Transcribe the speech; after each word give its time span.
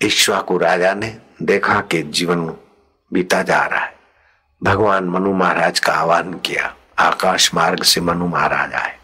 ईश्वा 0.00 0.40
को 0.40 0.56
राजा 0.58 0.92
ने 0.94 1.16
देखा 1.42 1.80
कि 1.82 2.02
जीवन 2.02 2.46
बीता 3.12 3.42
जा 3.42 3.64
रहा 3.66 3.80
है। 3.80 3.96
भगवान 4.62 5.04
मनु 5.04 5.32
महाराज 5.32 5.80
का 5.80 5.92
आह्वान 5.92 6.32
किया। 6.38 6.74
आकाश 6.98 7.52
मार्ग 7.54 7.82
से 7.82 8.00
मनु 8.00 8.26
महाराज 8.28 8.72
आए। 8.74 8.96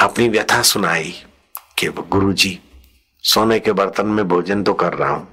अपनी 0.00 0.28
व्यथा 0.28 0.62
सुनाई 0.62 1.14
कि 1.78 1.88
गुरु 1.88 2.32
जी 2.32 2.58
सोने 3.24 3.58
के 3.60 3.72
बर्तन 3.72 4.06
में 4.06 4.26
भोजन 4.28 4.62
तो 4.62 4.74
कर 4.74 4.94
रहा 4.94 5.10
हूँ। 5.10 5.26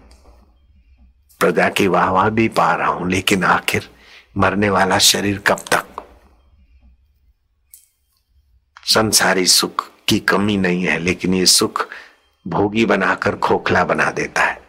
प्रजा 1.40 1.70
की 1.70 1.88
वाह 1.88 2.10
वाह 2.10 2.30
भी 2.30 2.48
पा 2.50 2.74
रहा 2.76 2.88
हूँ, 2.88 3.10
लेकिन 3.10 3.44
आखिर 3.44 3.90
मरने 4.38 4.70
वाला 4.70 4.98
शरीर 5.00 5.38
कब 5.38 5.60
तक? 5.72 5.86
संसारी 8.86 9.46
सुख 9.46 9.90
की 10.08 10.20
कमी 10.20 10.58
नहीं 10.58 10.84
है, 10.84 10.98
लेकिन 11.00 11.34
ये 11.34 11.46
सुख 11.46 11.88
भोगी 12.48 12.86
बनाकर 12.86 13.36
खोखला 13.36 13.84
बना 13.84 14.12
देता 14.12 14.42
है। 14.42 14.62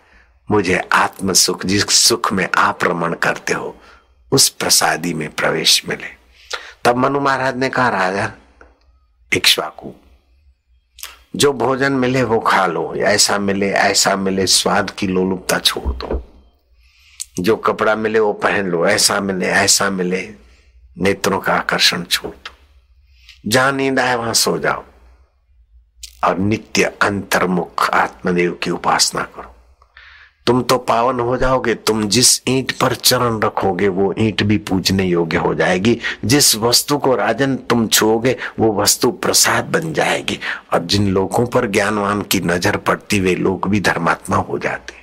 मुझे 0.50 0.82
आत्म 0.92 1.32
सुख 1.32 1.66
जिस 1.66 1.90
सुख 1.90 2.32
में 2.32 2.48
आप 2.56 2.84
रमण 2.84 3.14
करते 3.14 3.52
हो, 3.52 3.76
उस 4.32 4.48
प्रसादी 4.48 5.14
में 5.14 5.34
प्रवेश 5.34 5.82
मिले। 5.88 6.08
तब 6.84 6.96
मनु 6.96 7.20
महाराज 7.20 7.56
ने 7.56 7.68
कहा, 7.68 7.88
राजा 7.88 8.32
इक्ष्वाकु 9.32 9.92
जो 11.36 11.52
भोजन 11.52 11.92
मिले 11.92 12.22
वो 12.22 12.40
खा 12.40 12.66
लो, 12.66 12.94
ऐसा 12.94 13.38
मिले 13.38 13.70
ऐसा 13.70 14.16
मिले, 14.16 14.46
स्वाद 14.46 14.90
की 14.90 15.06
लोलुपता 15.06 15.58
छोड़ 15.58 15.92
दो। 15.92 16.22
जो 17.40 17.56
कपड़ा 17.56 17.96
मिले 17.96 18.18
वो 18.18 18.32
पहन 18.32 18.66
लो, 18.66 18.86
ऐसा 18.86 19.20
मिले 19.20 19.46
ऐसा 19.46 19.90
मिले, 19.90 20.34
नेत्रों 20.98 21.40
का 21.40 21.54
आकर्षण 21.54 22.04
छोड़ 22.04 22.34
दो। 22.34 22.50
जहाँ 23.46 23.72
नींद 23.72 24.00
आए 24.00 24.14
वहाँ 24.14 24.34
सो 24.34 24.58
जाओ। 24.58 24.84
और 26.26 26.38
नित्य 26.38 26.92
अंतर्मुख 27.02 27.90
आत्मदेव 27.90 28.58
की 28.62 28.70
उपासना 28.70 29.22
करो। 29.36 29.52
तुम 30.46 30.62
तो 30.62 30.76
पावन 30.78 31.20
हो 31.20 31.36
जाओगे, 31.36 31.74
तुम 31.74 32.02
जिस 32.08 32.40
ईंट 32.48 32.72
पर 32.72 32.94
चरण 32.94 33.40
रखोगे, 33.40 33.88
वो 33.88 34.12
ईंट 34.18 34.42
भी 34.42 34.58
पूजने 34.58 35.04
योग्य 35.04 35.36
हो 35.36 35.54
जाएगी। 35.54 35.98
जिस 36.24 36.54
वस्तु 36.56 36.98
को 36.98 37.14
राजन 37.16 37.56
तुम 37.70 37.86
छुओगे, 37.88 38.36
वो 38.58 38.72
वस्तु 38.74 39.10
प्रसाद 39.10 39.64
बन 39.64 39.92
जाएगी। 39.92 40.38
और 40.72 40.84
जिन 40.84 41.08
लोगों 41.08 41.46
पर 41.46 41.66
ज्ञानवान 41.66 42.22
की 42.22 42.40
नज़र 42.40 42.76
पड़ती, 42.76 43.20
वे 43.20 43.34
लोग 43.34 43.68
भी 43.68 43.80
धर्मात्मा 43.80 44.36
हो 44.36 44.58
जाते 44.58 44.94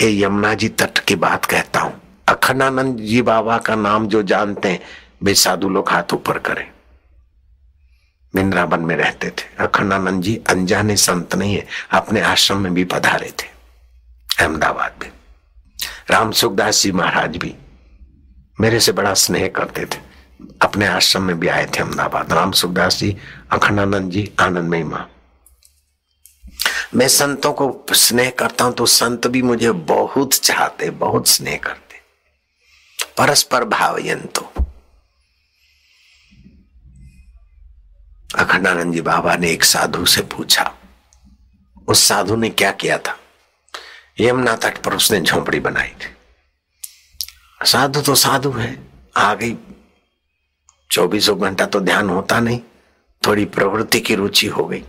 ये 0.00 0.22
यमुना 0.22 0.52
जी, 0.54 0.68
तट 0.68 0.98
की 0.98 1.14
बात 1.16 1.44
कहता 1.44 1.80
हूँ 1.80 1.92
अखंडानंद 2.28 2.96
जी 2.98 3.20
बाबा 3.22 3.58
का 3.58 3.74
नाम 3.74 4.06
जो 4.08 4.22
जानते 4.22 4.68
हैं, 4.68 4.80
वे 5.22 5.34
साधु 5.34 5.68
लोग 5.68 5.90
हाथ 5.90 6.14
ऊपर 6.14 6.38
करें। 6.38 6.66
वृंदावन 8.34 8.80
में 8.80 8.96
रहते 8.96 9.30
थे। 9.30 9.56
अखंडानंद 9.58 10.22
जी 10.22 10.40
अनजाने 10.48 10.96
संत 10.96 11.34
नहीं 11.34 11.54
है, 11.54 11.66
अपने 11.90 12.20
आश्रम 12.20 12.58
में 12.58 12.74
भी 12.74 12.84
पधारे 12.84 13.30
थे। 13.30 13.50
अहमदाबाद 14.40 14.94
में। 15.02 15.10
राम 16.10 16.32
सुखदास 16.32 16.82
जी 16.82 16.92
महाराज 16.92 17.36
भी 17.36 17.54
मेरे 18.60 18.80
से 18.80 18.92
बड़ा 18.92 19.14
स्नेह 19.14 19.48
करते 19.48 19.84
थे। 19.84 20.00
अपने 20.62 20.86
आश्रम 20.86 21.22
में 21.22 21.38
भी 21.40 21.48
आए 21.48 21.66
थे 21.66 21.80
अहमदाबाद। 21.80 22.32
राम 22.32 22.52
सुखदास 22.52 22.98
जी, 22.98 23.16
अखंडानंद 23.50 24.10
जी, 24.10 24.32
आनंदमयी 24.40 24.84
माँ। 24.84 25.08
मैं 26.94 27.08
संतों 27.08 27.52
को 27.52 27.86
स्नेह 27.92 28.30
करता 28.30 28.64
हूँ 28.64 28.72
तो 28.72 28.86
संत 28.86 29.26
भी 29.26 29.42
मुझे 29.42 29.70
बहुत 29.72 30.34
चाहते, 30.34 30.90
बहुत 30.90 31.28
स्नेह 31.28 31.56
करते। 31.56 32.00
परस्पर 33.18 33.64
भावयंतो। 33.64 34.52
अखंडानंद 38.34 38.94
जी 38.94 39.00
बाबा 39.00 39.34
ने 39.36 39.50
एक 39.50 39.64
साधु 39.64 40.04
से 40.06 40.22
पूछा, 40.22 40.70
उस 41.88 42.04
साधु 42.08 42.36
ने 42.36 42.48
क्या 42.50 42.70
किया 42.72 42.98
था? 42.98 43.16
यमुना 44.20 44.54
तट 44.56 44.78
पर 44.78 44.94
उसने 44.94 45.20
झोंपड़ी 45.20 45.60
बनाई 45.60 45.88
थी। 45.88 47.66
साधु 47.66 48.00
तो 48.02 48.14
साधु 48.14 48.50
है, 48.50 48.76
आ 49.16 49.34
गई। 49.34 49.56
चौबीसों 50.90 51.40
घंटा 51.40 51.66
तो 51.66 51.80
ध्यान 51.80 52.10
होता 52.10 52.40
नहीं, 52.40 52.60
थोड़ी 53.22 53.44
प्रवृत्ति 53.44 54.00
की 54.00 54.14
रुचि 54.14 54.46
हो 54.46 54.64
गई। 54.64 54.82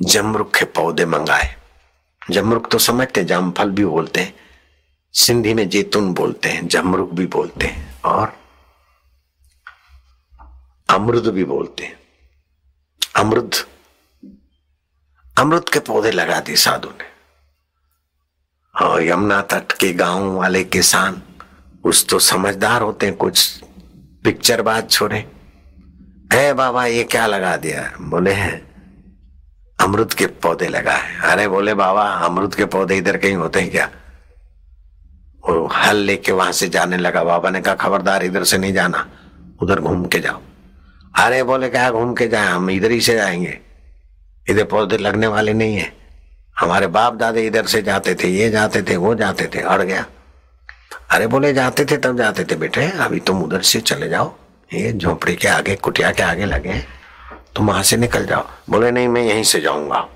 जमरुख 0.00 0.54
के 0.58 0.64
पौधे 0.64 1.04
मंगाए। 1.06 1.54
जमरुख 2.30 2.70
तो 2.70 2.78
समझते 2.78 3.24
जामफल 3.24 3.70
भी 3.70 3.84
बोलते 3.84 4.20
हैं, 4.20 4.34
सिंधी 5.14 5.54
में 5.54 5.68
जैतून 5.68 6.12
बोलते 6.14 6.48
हैं, 6.48 6.66
जमरुख 6.68 7.12
भी 7.12 7.26
बोलते 7.26 7.66
हैं, 7.66 8.02
और 8.02 8.43
अमृत 10.94 11.22
भी 11.22 11.44
बोलते 11.44 11.84
हैं। 11.84 11.96
अमृत। 13.16 13.50
अमृत 15.38 15.64
के 15.72 15.78
पौधे 15.78 16.10
लगा 16.10 16.40
दिए 16.40 16.56
साधु 16.56 16.88
ने। 16.88 17.14
और 18.84 19.02
यमुना 19.02 19.40
तट 19.40 19.72
के 19.72 19.92
गाँव 19.92 20.32
वाले 20.32 20.64
किसान, 20.64 21.22
कुछ 21.82 22.06
तो 22.08 22.18
समझदार 22.18 22.82
होते 22.82 23.06
हैं, 23.06 23.16
कुछ 23.16 23.60
पिक्चर 24.24 24.62
बात 24.62 24.90
छोड़े। 24.90 25.32
है 26.32 26.52
बाबा, 26.52 26.86
ये 26.86 27.04
क्या 27.04 27.26
लगा 27.26 27.56
दिया? 27.56 27.92
बोले, 28.00 28.32
हैं, 28.32 28.74
अमृत 29.80 30.12
के 30.12 30.26
पौधे 30.26 30.68
लगाए 30.68 31.16
अरे, 31.16 31.48
बोले, 31.48 31.74
बाबा, 31.74 32.10
अमृत 32.10 32.54
के 32.54 32.64
पौधे 32.64 32.96
इधर 32.96 33.16
कहीं 33.16 33.34
होते 33.34 33.60
हैं 33.60 33.70
क्या? 33.70 33.90
वो 35.48 35.66
हल 35.66 35.96
लेके 35.96 36.32
वहाँ 36.32 36.52
से 36.52 36.68
जाने 36.68 36.96
लगा। 36.96 37.24
बाबा 37.24 37.50
ने 37.50 37.60
कहा, 37.60 37.74
खबरदार, 37.74 38.24
इधर 38.24 38.44
से 38.44 38.58
नहीं 38.58 38.72
जाना, 38.72 39.10
उधर 39.62 39.80
घूम 39.80 40.06
के 40.06 40.18
जाओ। 40.18 40.42
अरे 41.18 41.42
बोले 41.42 41.68
क्या 41.68 41.90
घूम 41.90 42.14
के 42.14 42.28
जाए? 42.28 42.46
हम 42.46 42.70
इधर 42.70 42.90
ही 42.90 43.00
से 43.00 43.14
जाएँगे। 43.14 43.58
इधर 44.50 44.64
पौधे 44.64 44.96
लगने 44.96 45.26
वाले 45.26 45.52
नहीं 45.52 45.76
है। 45.76 45.92
हमारे 46.60 46.86
बाप 46.86 47.14
दादे 47.14 47.46
इधर 47.46 47.66
से 47.66 47.82
जाते 47.82 48.14
थे, 48.14 48.28
ये 48.28 48.50
जाते 48.50 48.82
थे, 48.82 48.96
वो 48.96 49.14
जाते 49.14 49.50
थे 49.54 49.60
अड़ 49.60 49.82
गया। 49.82 50.06
अरे 51.10 51.26
बोले 51.26 51.52
जाते 51.52 51.84
थे, 51.84 51.96
तब 51.96 52.18
जाते 52.18 52.44
थे 52.44 52.56
बेटे। 52.56 52.86
अभी 52.86 53.20
तुम 53.20 53.42
उधर 53.42 53.62
से 53.62 53.80
चले 53.80 54.08
जाओ। 54.08 54.36
ये 54.72 54.92
झोपड़ी 54.92 55.36
के 55.36 55.48
आगे, 55.48 55.76
कुटिया 55.76 56.12
के 56.12 56.22
आगे 56.22 56.44
लगे 56.44 56.78
तुम 57.56 57.68
वहाँ 57.68 57.82
से 57.82 57.96
निकल 57.96 58.26
जाओ। 58.26 58.48
बोले, 58.70 58.90
नहीं, 58.90 59.08
मैं 59.08 59.22
यहीं 59.22 59.42
से 59.42 59.60
जाऊँगा। 59.60 60.08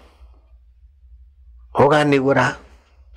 होगा 1.80 2.04
निगुरा। 2.04 2.56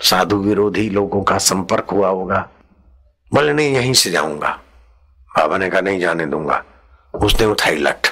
साधु 0.02 0.36
विरोधी 0.36 0.90
लोगों 0.90 1.22
का 1.22 1.38
संपर्क 1.38 1.86
हुआ 1.92 2.08
होगा। 2.08 2.48
बोले, 3.34 3.52
नहीं, 3.52 3.74
यहीं 3.74 3.92
से 3.92 4.10
जाऊँगा। 4.10 4.60
बाबा 5.38 5.58
ने 5.58 5.70
कहा, 5.70 5.80
नहीं, 5.80 6.00
जाने 6.00 6.26
दूँगा। 6.26 6.64
उसने 7.14 7.46
उठाई 7.46 7.74
लठ। 7.74 8.08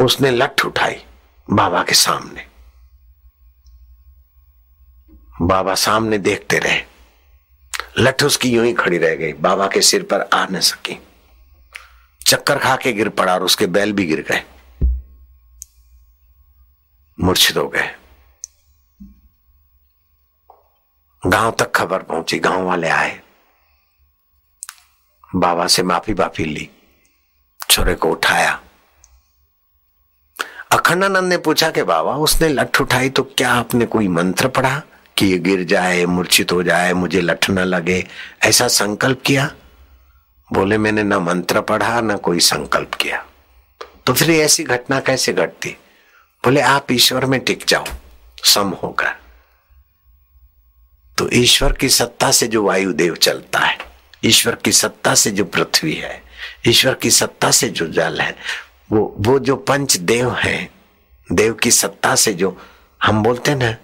उसने 0.00 0.30
लठ 0.30 0.64
उठाई 0.64 1.04
बाबा 1.50 1.82
के 1.82 1.94
सामने। 1.94 2.46
बाबा 5.42 5.74
सामने 5.74 6.18
देखते 6.18 6.58
रहे। 6.58 6.82
लठ 7.98 8.22
उसकी 8.22 8.50
यूँ 8.50 8.66
ही 8.66 8.72
खड़ी 8.72 8.98
रह 8.98 9.14
गई। 9.14 9.32
बाबा 9.32 9.66
के 9.66 9.82
सिर 9.82 10.02
पर 10.02 10.20
आ 10.20 10.46
न 10.46 10.60
सकी। 10.60 11.02
चक्कर 12.26 12.58
खा 12.58 12.76
के 12.76 12.92
गिर 12.92 13.08
पड़ा 13.08 13.34
और 13.34 13.42
उसके 13.42 13.66
बैल 13.66 13.92
भी 13.92 14.06
गिर 14.06 14.20
गए। 14.20 14.44
मूर्छित 17.20 17.56
हो 17.56 17.68
गए। 17.68 18.05
गाँव 21.26 21.50
तक 21.50 21.72
खबर 21.74 22.02
पहुँची, 22.02 22.38
गाँव 22.38 22.64
वाले 22.64 22.88
आए। 22.88 23.20
बाबा 25.36 25.66
से 25.66 25.82
माफ़ी 25.82 26.14
बाफी 26.14 26.44
ली, 26.44 26.68
छोरे 27.70 27.94
को 27.94 28.10
उठाया। 28.10 28.60
अखंडानंद 30.72 31.28
ने 31.28 31.38
पूछा 31.38 31.70
कि 31.70 31.82
बाबा, 31.82 32.12
उसने 32.12 32.48
लठ 32.48 32.80
उठाई 32.80 33.10
तो 33.10 33.22
क्या 33.22 33.52
आपने 33.52 33.86
कोई 33.86 34.08
मंत्र 34.08 34.48
पढ़ा 34.48 34.82
कि 35.16 35.26
ये 35.26 35.38
गिर 35.38 35.64
जाए, 35.64 36.04
मूर्छित 36.04 36.52
हो 36.52 36.62
जाए, 36.62 36.92
मुझे 36.92 37.20
लठ 37.20 37.50
न 37.50 37.58
लगे? 37.58 38.06
ऐसा 38.42 38.68
संकल्प 38.68 39.22
किया? 39.26 39.50
बोले, 40.52 40.78
मैंने 40.78 41.02
ना 41.02 41.18
मंत्र 41.18 41.60
पढ़ा, 41.60 42.00
ना 42.00 42.16
कोई 42.16 42.40
संकल्प 42.40 42.94
किया। 42.94 43.24
तो 44.06 44.12
फिर 44.12 44.30
ऐसी 44.30 44.64
घटना 44.64 45.00
कैसे 45.00 45.32
घटती? 45.32 45.76
बोले, 46.44 46.60
आप 46.60 46.92
ईश्वर 46.92 47.24
में 47.24 47.40
टिक 47.40 47.64
जाओ, 47.68 47.84
सम 48.44 48.68
होकर। 48.82 49.25
तो 51.18 51.30
ईश्वर 51.32 51.72
की 51.72 51.88
सत्ता 51.88 52.30
से 52.30 52.46
जो 52.46 52.62
वायुदेव 52.62 53.14
चलता 53.14 53.58
है, 53.58 53.78
ईश्वर 54.24 54.54
की 54.54 54.72
सत्ता 54.72 55.14
से 55.14 55.30
जो 55.30 55.44
पृथ्वी 55.44 55.94
है, 55.94 56.22
ईश्वर 56.66 56.94
की 56.94 57.10
सत्ता 57.10 57.50
से 57.50 57.68
जो 57.68 57.86
जल 57.86 58.20
है, 58.20 58.36
वो 58.92 59.14
वो 59.18 59.38
जो 59.38 59.56
पंच 59.56 59.96
देव 59.96 60.34
है, 60.34 60.70
देव 61.32 61.54
की 61.54 61.70
सत्ता 61.70 62.14
से 62.14 62.32
जो 62.32 62.60
हम 63.02 63.22
बोलते 63.22 63.54
ना, 63.54 63.76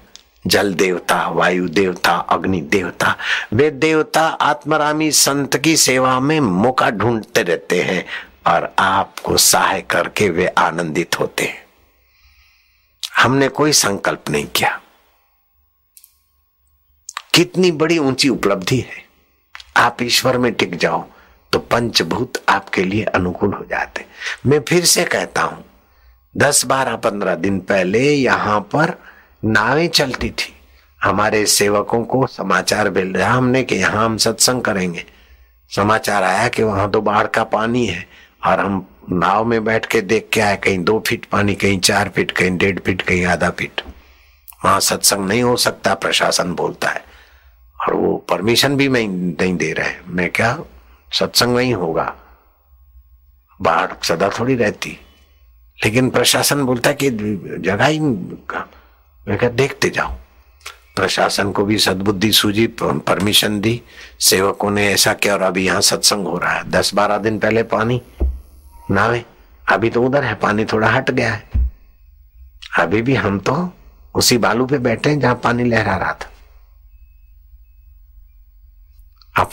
जल 0.46 0.74
देवता, 0.74 1.28
वायु 1.28 1.68
देवता, 1.68 2.12
अग्नि 2.12 2.60
देवता, 2.60 3.16
वे 3.52 3.70
देवता 3.70 4.22
आत्मरामी 4.22 5.10
संत 5.12 5.56
की 5.56 5.76
सेवा 5.76 6.20
में 6.20 6.40
मौका 6.40 6.90
ढूंढते 6.90 7.42
रहते 7.42 7.82
हैं 7.82 8.06
और 8.46 8.74
आपको 8.78 9.36
सहाय 9.36 9.80
करके 9.80 10.28
वे 10.28 10.46
आनंदित 10.46 11.20
होते 11.20 11.44
हैं। 11.44 11.66
हमने 13.16 13.48
कोई 13.48 13.72
संकल्प 13.72 14.30
नहीं 14.30 14.46
किया। 14.46 14.81
कितनी 17.34 17.70
बड़ी 17.72 17.98
ऊँची 17.98 18.28
उपलब्धि 18.28 18.76
है। 18.78 19.02
आप 19.76 20.02
ईश्वर 20.02 20.38
में 20.38 20.52
टिक 20.52 20.74
जाओ 20.76 21.04
तो 21.52 21.58
पंचभूत 21.60 22.42
आपके 22.48 22.82
लिए 22.84 23.04
अनुकूल 23.04 23.52
हो 23.52 23.64
जाते। 23.70 24.04
मैं 24.46 24.60
फिर 24.60 24.84
से 24.84 25.04
कहता 25.04 25.42
हूँ, 25.42 25.64
दस 26.34 26.64
बारह 26.64 26.96
पंद्रह 26.96 27.34
दिन 27.36 27.58
पहले 27.60 28.00
यहाँ 28.00 28.60
पर 28.72 28.94
नावें 29.44 29.88
चलती 29.88 30.30
थी। 30.30 30.52
हमारे 31.00 31.44
सेवकों 31.46 32.02
को 32.04 32.26
समाचार 32.26 32.90
मिल 32.90 33.12
रहा 33.12 33.32
हमने 33.32 33.62
कि 33.62 33.76
यहाँ 33.76 34.04
हम 34.04 34.16
सत्संग 34.16 34.62
करेंगे। 34.62 35.04
समाचार 35.70 36.22
आया 36.22 36.48
कि 36.48 36.62
वहाँ 36.62 36.90
तो 36.90 37.00
बाढ़ 37.00 37.26
का 37.26 37.44
पानी 37.44 37.86
है 37.86 38.04
और 38.46 38.60
हम 38.60 38.86
नाव 39.12 39.44
में 39.44 39.64
बैठ 39.64 39.86
के 39.86 40.00
देख 40.02 40.28
के 40.32 40.40
आए, 40.40 40.56
कहीं 40.56 40.78
दो 40.80 41.02
फीट 41.06 41.24
पानी, 41.24 41.54
कहीं 41.54 41.78
चार 41.80 42.08
फीट, 42.08 42.30
कहीं 42.30 42.56
डेढ़ 42.58 42.78
फीट, 42.78 43.02
कहीं 43.02 43.24
आधा 43.26 43.50
फीट। 43.50 43.80
वहाँ 44.64 44.80
सत्संग 44.80 45.26
नहीं 45.28 45.42
हो 45.42 45.56
सकता, 45.56 45.94
प्रशासन 45.94 46.52
बोलता 46.54 46.88
है। 46.88 47.04
और 47.82 47.94
वो 47.94 48.16
परमिशन 48.28 48.76
भी 48.76 48.88
मैं 48.88 49.06
नहीं 49.08 49.56
दे 49.56 49.72
रहे 49.72 49.94
मैं 50.08 50.30
क्या? 50.30 50.58
सत्संग 51.12 51.56
नहीं 51.56 51.74
होगा। 51.74 52.14
बाढ़ 53.62 53.92
सदा 54.04 54.28
थोड़ी 54.28 54.54
रहती। 54.54 54.98
लेकिन 55.84 56.10
प्रशासन 56.10 56.62
बोलता 56.62 56.90
है 56.90 56.96
कि 56.96 57.10
जगह 57.60 57.84
ही 57.84 58.00
मैं 58.00 59.36
क्या 59.38 59.48
देखते 59.50 59.90
जाओ। 59.90 60.12
प्रशासन 60.96 61.50
को 61.52 61.64
भी 61.64 61.78
सदबुद्धि 61.78 62.32
सूझी 62.32 62.66
परमिशन 62.82 63.60
दी। 63.60 63.82
सेवकों 64.20 64.70
ने 64.70 64.86
ऐसा 64.88 65.12
किया 65.12 65.34
और 65.34 65.42
अभी 65.42 65.66
यहाँ 65.66 65.80
सत्संग 65.80 66.26
हो 66.26 66.38
रहा 66.38 66.52
है। 66.52 66.70
दस 66.70 66.94
बारह 66.94 67.18
दिन 67.18 67.38
पहले 67.38 67.62
पानी। 67.62 68.02
नावे 68.90 69.24
अभी 69.72 69.90
तो 69.90 70.02
उधर 70.02 70.24
है, 70.24 70.34
पानी 70.34 70.64
थोड़ा 70.64 70.90
हट 70.90 71.10
गया 71.10 71.32
है। 71.32 71.50
अभी 72.78 73.02
भी 73.02 73.14
हम 73.14 73.38
तो 73.38 73.72
उसी 74.14 74.38
बालू 74.38 74.66
पे 74.66 74.78
बैठे 74.78 75.10
हैं 75.10 75.20
जहाँ 75.20 75.34
पानी 75.34 75.64
लहरा 75.64 75.96
रहा 75.96 76.12
था। 76.12 76.30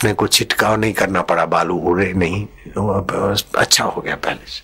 अपने 0.00 0.12
को 0.12 0.26
छिटकाव 0.26 0.76
नहीं 0.80 0.92
करना 0.92 1.22
पड़ा, 1.22 1.44
बालू 1.46 1.74
उड़े 1.78 2.12
नहीं। 2.12 2.46
अच्छा 3.56 3.84
हो 3.84 4.00
गया 4.00 4.14
पहले 4.16 4.46
से। 4.46 4.62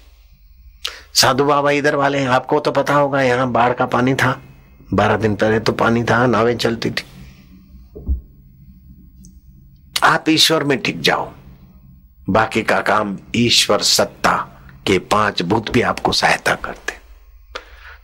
साधु 1.20 1.44
बाबा 1.44 1.70
इधर 1.70 1.94
वाले 1.94 2.18
हैं, 2.18 2.28
आपको 2.28 2.60
तो 2.60 2.72
पता 2.72 2.94
होगा, 2.94 3.20
यहाँ 3.22 3.50
बाढ़ 3.52 3.72
का 3.72 3.86
पानी 3.86 4.14
था। 4.14 4.30
बारह 4.94 5.16
दिन 5.16 5.34
पहले 5.34 5.58
तो 5.60 5.72
पानी 5.74 6.04
था, 6.04 6.24
नावें 6.26 6.56
चलती 6.56 6.90
थी। 6.90 7.04
आप 10.02 10.28
ईश्वर 10.28 10.64
में 10.64 10.78
टिक 10.78 11.00
जाओ। 11.00 11.30
बाकी 12.30 12.62
का 12.62 12.80
काम 12.82 13.16
ईश्वर 13.36 13.82
सत्ता 13.82 14.34
के 14.86 14.98
पाँच 15.10 15.42
भूत 15.42 15.70
भी 15.70 15.80
आपको 15.82 16.12
सहायता 16.14 16.54
करते 16.56 16.94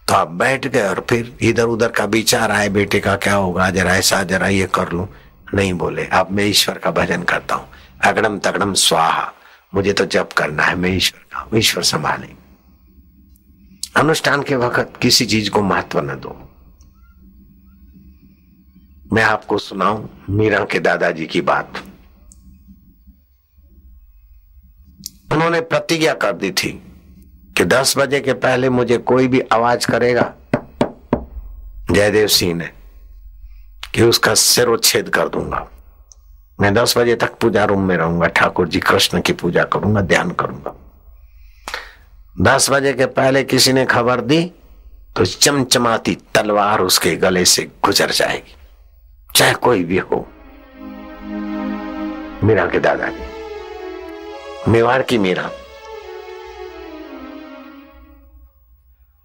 तो 0.09 0.15
आप 0.15 0.31
बैठ 0.31 0.67
गए 0.67 0.83
और 0.83 1.05
फिर 1.11 1.37
इधर 1.41 1.65
उधर 1.65 1.89
का 1.89 2.05
विचार, 2.05 2.51
आए 2.51 2.69
बेटे 2.71 3.01
का 3.01 3.17
क्या 3.17 3.35
होगा, 3.35 3.71
जरा 3.71 3.97
ऐसा, 3.97 4.23
जरा 4.25 4.49
ये 4.51 4.69
कर 4.75 4.93
लू। 4.93 5.09
नहीं 5.55 5.73
बोले। 5.73 6.07
अब 6.07 6.31
मैं 6.31 6.45
ईश्वर 6.45 6.79
का 6.79 6.91
भजन 6.91 7.23
करता 7.23 7.55
हूँ। 7.55 7.69
अगड़म 8.05 8.39
तगड़म 8.39 8.75
स्वाहा। 8.75 9.33
मुझे 9.75 9.93
तो 9.93 10.05
जब 10.05 10.33
करना 10.33 10.63
है, 10.63 10.75
मैं 10.75 10.97
ईश्वर 10.97 11.21
का 11.21 11.59
ईश्वर 11.59 11.83
संभाले 11.83 12.43
अनुष्ठान 13.97 14.43
के 14.43 14.57
वक्त 14.57 14.93
किसी 15.03 15.27
चीज़ 15.27 15.51
को 15.51 15.63
महत्व 15.63 16.01
न 16.01 16.07
दो। 16.07 16.49
मैं 19.13 19.23
आपको 19.23 19.59
सुनाऊं 19.59 20.07
मीरा 20.31 20.65
के 20.65 20.81
दादाजी 20.81 21.27
की 21.27 21.41
बात। 21.41 21.83
उन्होंने 25.33 25.61
प्रतिज्ञा 25.61 26.15
कर 26.15 26.33
दी 26.33 26.51
थी 26.51 26.83
कि 27.57 27.65
10 27.65 27.95
बजे 27.99 28.21
के 28.21 28.33
पहले 28.33 28.69
मुझे 28.69 28.99
कोई 28.99 29.29
भी 29.29 29.41
आवाज़ 29.41 29.87
करेगा। 29.87 30.35
जयदेव 31.91 32.27
सिंह 32.27 32.55
ने 32.55 32.71
कि 33.95 34.03
उसका 34.03 34.35
सिरोच्छेद 34.35 35.09
कर 35.09 35.29
दूँगा। 35.29 35.67
मैं 36.61 36.73
10 36.75 36.97
बजे 36.99 37.15
तक 37.17 37.35
पूजा 37.35 37.65
रूम 37.65 37.83
में 37.83 37.97
रहूँगा, 37.97 38.27
ठाकुर 38.29 38.69
जी 38.69 38.81
कृष्ण 38.81 39.21
की 39.21 39.33
पूजा 39.33 39.65
करूँगा, 39.65 40.01
ध्यान 40.03 40.31
करूँगा। 40.31 40.75
10 42.43 42.71
बजे 42.71 42.93
के 42.93 43.07
पहले 43.09 43.43
किसी 43.45 43.73
ने 43.73 43.85
खबर 43.87 44.21
दी 44.23 44.43
तो 45.17 45.25
चमचमाती 45.25 46.15
तलवार 46.35 46.81
उसके 46.81 47.15
गले 47.17 47.45
से 47.45 47.63
गुजर 47.85 48.11
जाएगी, 48.11 48.55
चाहे 49.35 49.55
कोई 49.55 49.85
भी 49.85 49.99
हो। 49.99 50.27
मीरा 52.45 52.67
के 52.67 52.79
दादाजी, 52.79 53.27
मेवाड़ 54.71 55.03
की 55.03 55.19
मीरा। 55.19 55.51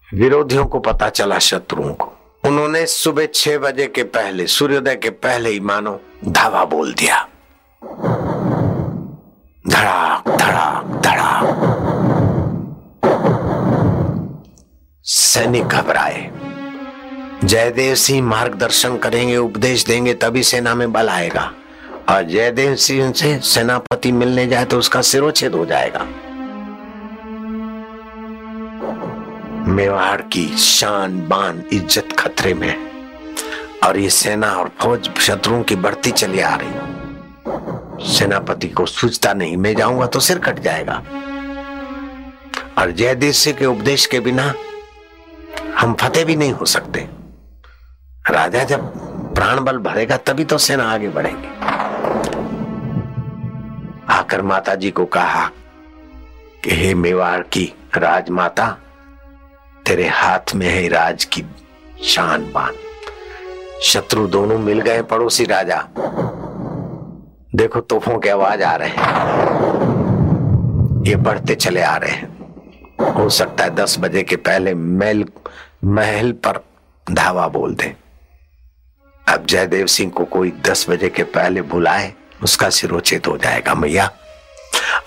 विरोधियों 0.10 0.66
को 0.66 0.80
पता 0.80 1.10
चला 1.10 1.40
शत्रुओं 1.40 1.94
को। 1.94 2.13
उन्होंने 2.44 2.86
सुबह 2.86 3.25
छह 3.25 3.57
बजे 3.57 3.88
के 3.88 4.04
पहले, 4.04 4.48
सूर्योदय 4.48 4.95
के 4.95 5.10
पहले 5.10 5.50
ही 5.50 5.60
मानो 5.60 6.00
धावा 6.28 6.66
बोल 6.66 6.94
दिया। 6.94 7.28
धड़ाक 9.68 10.30
धड़ाक 10.30 11.01
धड़ाक। 11.04 11.84
सैनिक 15.04 15.63
घबराए। 15.63 16.31
जयदेव 17.44 17.95
सिंह 17.95 18.28
मार्गदर्शन 18.28 18.98
करेंगे, 18.98 19.38
उपदेश 19.38 19.86
देंगे, 19.86 20.13
तभी 20.13 20.44
सेना 20.44 20.75
में 20.75 20.92
बल 20.92 21.10
आएगा। 21.10 21.51
और 22.10 22.24
जयदेव 22.24 22.75
सिंह 22.75 23.13
से 23.13 23.39
सेनापति 23.39 24.12
मिलने 24.12 24.48
जाए 24.48 24.66
तो 24.66 24.78
उसका 24.80 25.01
सिरोच्छेद 25.01 25.54
हो 25.54 25.66
जाएगा। 25.66 26.07
मेवाड़ 29.77 30.21
की 30.33 30.45
शान 30.57 31.19
बान 31.27 31.62
इज़्ज़त 31.74 32.13
खतरे 32.19 32.53
में 32.53 32.75
और 33.83 33.97
ये 33.97 34.09
सेना 34.09 34.47
और 34.51 34.71
फौज 34.81 35.09
शत्रुओं 35.19 35.63
की 35.63 35.75
बढ़ती 35.75 36.12
चली 36.12 36.39
आ 36.39 36.56
रही 36.62 38.07
सेनापति 38.07 38.68
को 38.68 38.85
सूझता 38.85 39.33
नहीं, 39.33 39.57
मैं 39.57 39.75
जाऊँगा 39.75 40.06
तो 40.06 40.19
सिर 40.19 40.39
कट 40.39 40.59
जाएगा। 40.59 40.95
और 42.77 42.91
जयदेव 42.91 43.31
सिंह 43.31 43.57
के 43.57 43.65
उपदेश 43.65 44.06
के 44.06 44.19
बिना 44.19 44.53
हम 45.79 45.94
फतेह 45.94 46.25
भी 46.25 46.35
नहीं 46.35 46.51
हो 46.51 46.65
सकते। 46.65 47.07
राजा 48.29 48.63
जब 48.63 48.89
प्राण 49.35 49.59
बल 49.59 49.77
भरेगा, 49.77 50.18
तभी 50.18 50.45
तो 50.45 50.57
सेना 50.57 50.91
आगे 50.94 51.09
बढ़ेगी। 51.09 51.47
आकर 54.09 54.41
माता 54.41 54.75
जी 54.75 54.91
को 54.91 55.06
कहा 55.06 55.45
कि, 56.63 56.69
हे 56.71 56.94
मेवाड़ 56.95 57.41
की 57.41 57.74
राजमाता 57.97 58.77
तेरे 59.88 60.07
हाथ 60.07 60.56
में 60.56 60.68
है 60.68 60.88
राज 60.88 61.24
की 61.25 61.44
शान 62.04 62.51
बान 62.51 62.74
शत्रु 63.84 64.28
दोनों 64.28 64.57
मिल 64.60 64.81
गए 64.81 65.01
पड़ोसी 65.01 65.44
राजा। 65.44 65.88
देखो 67.56 67.80
तोहफों 67.80 68.19
के 68.19 68.30
आवाज़ 68.30 68.63
आ 68.63 68.75
रहे 68.75 68.89
हैं। 68.89 69.06
ये 71.07 71.16
बढ़ते 71.16 71.56
चले 71.56 71.81
आ 71.81 71.98
रहे 71.98 72.12
हैं। 72.12 73.13
हो 73.13 73.30
सकता 73.30 73.63
है 73.63 73.75
दस 73.75 74.00
बजे 74.00 74.24
के 74.24 74.36
पहले 74.36 74.74
महल 74.74 75.25
महल 75.84 76.32
पर 76.32 76.63
धावा 77.12 77.48
बोल 77.48 77.75
दे। 77.75 77.96
अब 79.27 79.46
जयदेव 79.46 79.86
सिंह 79.86 80.12
को 80.12 80.25
कोई 80.25 80.51
दस 80.51 80.89
बजे 80.89 81.10
के 81.10 81.24
पहले 81.24 81.62
बुलाए, 81.62 82.13
उसका 82.44 82.70
सिरोचित 82.70 83.27
हो 83.27 83.38
जाएगा, 83.38 83.75
मैया। 83.75 84.12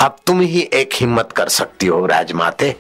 अब 0.00 0.16
तुम 0.26 0.40
ही 0.40 0.70
एक 0.72 0.90
हिम्मत 0.94 1.32
कर 1.32 1.48
सकती 1.48 1.86
हो, 1.86 2.06
राजमाते। 2.06 2.76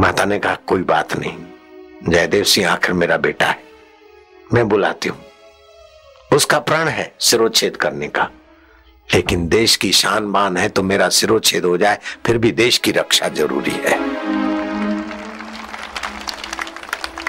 माता 0.00 0.24
ने 0.24 0.38
कहा, 0.38 0.54
कोई 0.54 0.82
बात 0.82 1.16
नहीं। 1.16 1.38
जयदेव 2.08 2.44
सिंह 2.44 2.70
आखिर 2.70 2.92
मेरा 2.92 3.16
बेटा 3.16 3.46
है। 3.46 3.62
मैं 4.54 4.68
बुलाती 4.68 5.08
हूँ। 5.08 5.24
उसका 6.32 6.58
प्रण 6.58 6.88
है 6.88 7.14
सिरोच्छेद 7.20 7.76
करने 7.76 8.08
का। 8.08 8.30
लेकिन 9.14 9.48
देश 9.48 9.76
की 9.76 9.92
शान 9.92 10.32
बान 10.32 10.56
है 10.56 10.68
तो 10.68 10.82
मेरा 10.82 11.08
सिरोच्छेद 11.08 11.64
हो 11.64 11.78
जाए, 11.78 11.98
फिर 12.26 12.38
भी 12.38 12.52
देश 12.52 12.78
की 12.78 12.92
रक्षा 12.92 13.28
ज़रूरी 13.28 13.70
है। 13.70 14.00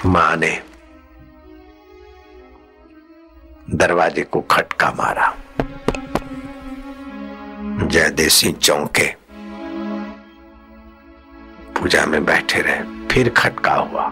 माँ 0.06 0.36
ने 0.36 0.62
दरवाजे 3.70 4.24
को 4.24 4.42
खटका 4.42 4.92
मारा। 4.92 5.36
जयदेव 7.88 8.30
सिंह 8.30 8.56
चौंके। 8.56 9.23
पूजा 11.78 12.06
में 12.06 12.26
बैठे 12.26 12.62
रहे, 12.62 13.08
फिर 13.08 13.30
खटका 13.30 13.74
हुआ। 13.74 14.12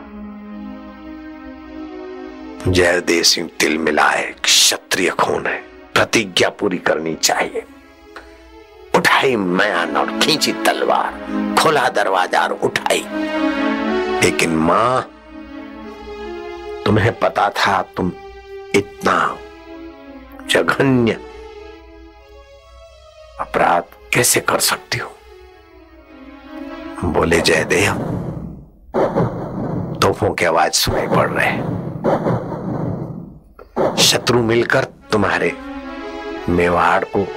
जयदेव 2.68 3.24
सिंह 3.24 3.50
तिल 3.60 3.78
मिलाए 3.78 4.36
क्षत्रिय 4.44 5.10
खून 5.10 5.46
है, 5.48 5.58
प्रतिज्ञा 5.94 6.50
पूरी 6.50 6.78
करनी 6.78 7.16
चाहिए। 7.16 7.64
उठाई 8.96 9.36
मैन 9.36 9.98
और 9.98 10.20
खींची 10.20 10.54
तलवार, 10.54 11.12
खोला 11.60 11.90
दरवाज़ा 11.90 12.44
और 12.44 12.52
उठाई। 12.52 13.06
लेकिन 14.24 14.56
माँ, 14.56 15.02
तुम्हें 16.86 17.20
पता 17.20 17.50
था 17.50 17.82
तुम 17.82 18.12
इतना 18.76 19.38
जघन्य 20.50 21.12
अपराध 23.40 23.84
कैसे 24.14 24.40
कर 24.40 24.60
सकती 24.60 24.98
हो? 24.98 25.18
बोले 27.06 27.42
जयदेव 27.42 27.94
तोपों 30.02 30.34
की 30.34 30.46
आवाज़ 30.46 30.72
सुनाई 30.72 31.08
पड़ 31.08 31.30
रहे 31.32 31.52
शत्रु 34.04 34.44
मिलकर 34.44 34.84
तुम्हारे 34.84 35.52
मेवाड़ 36.50 37.04
को 37.04 37.28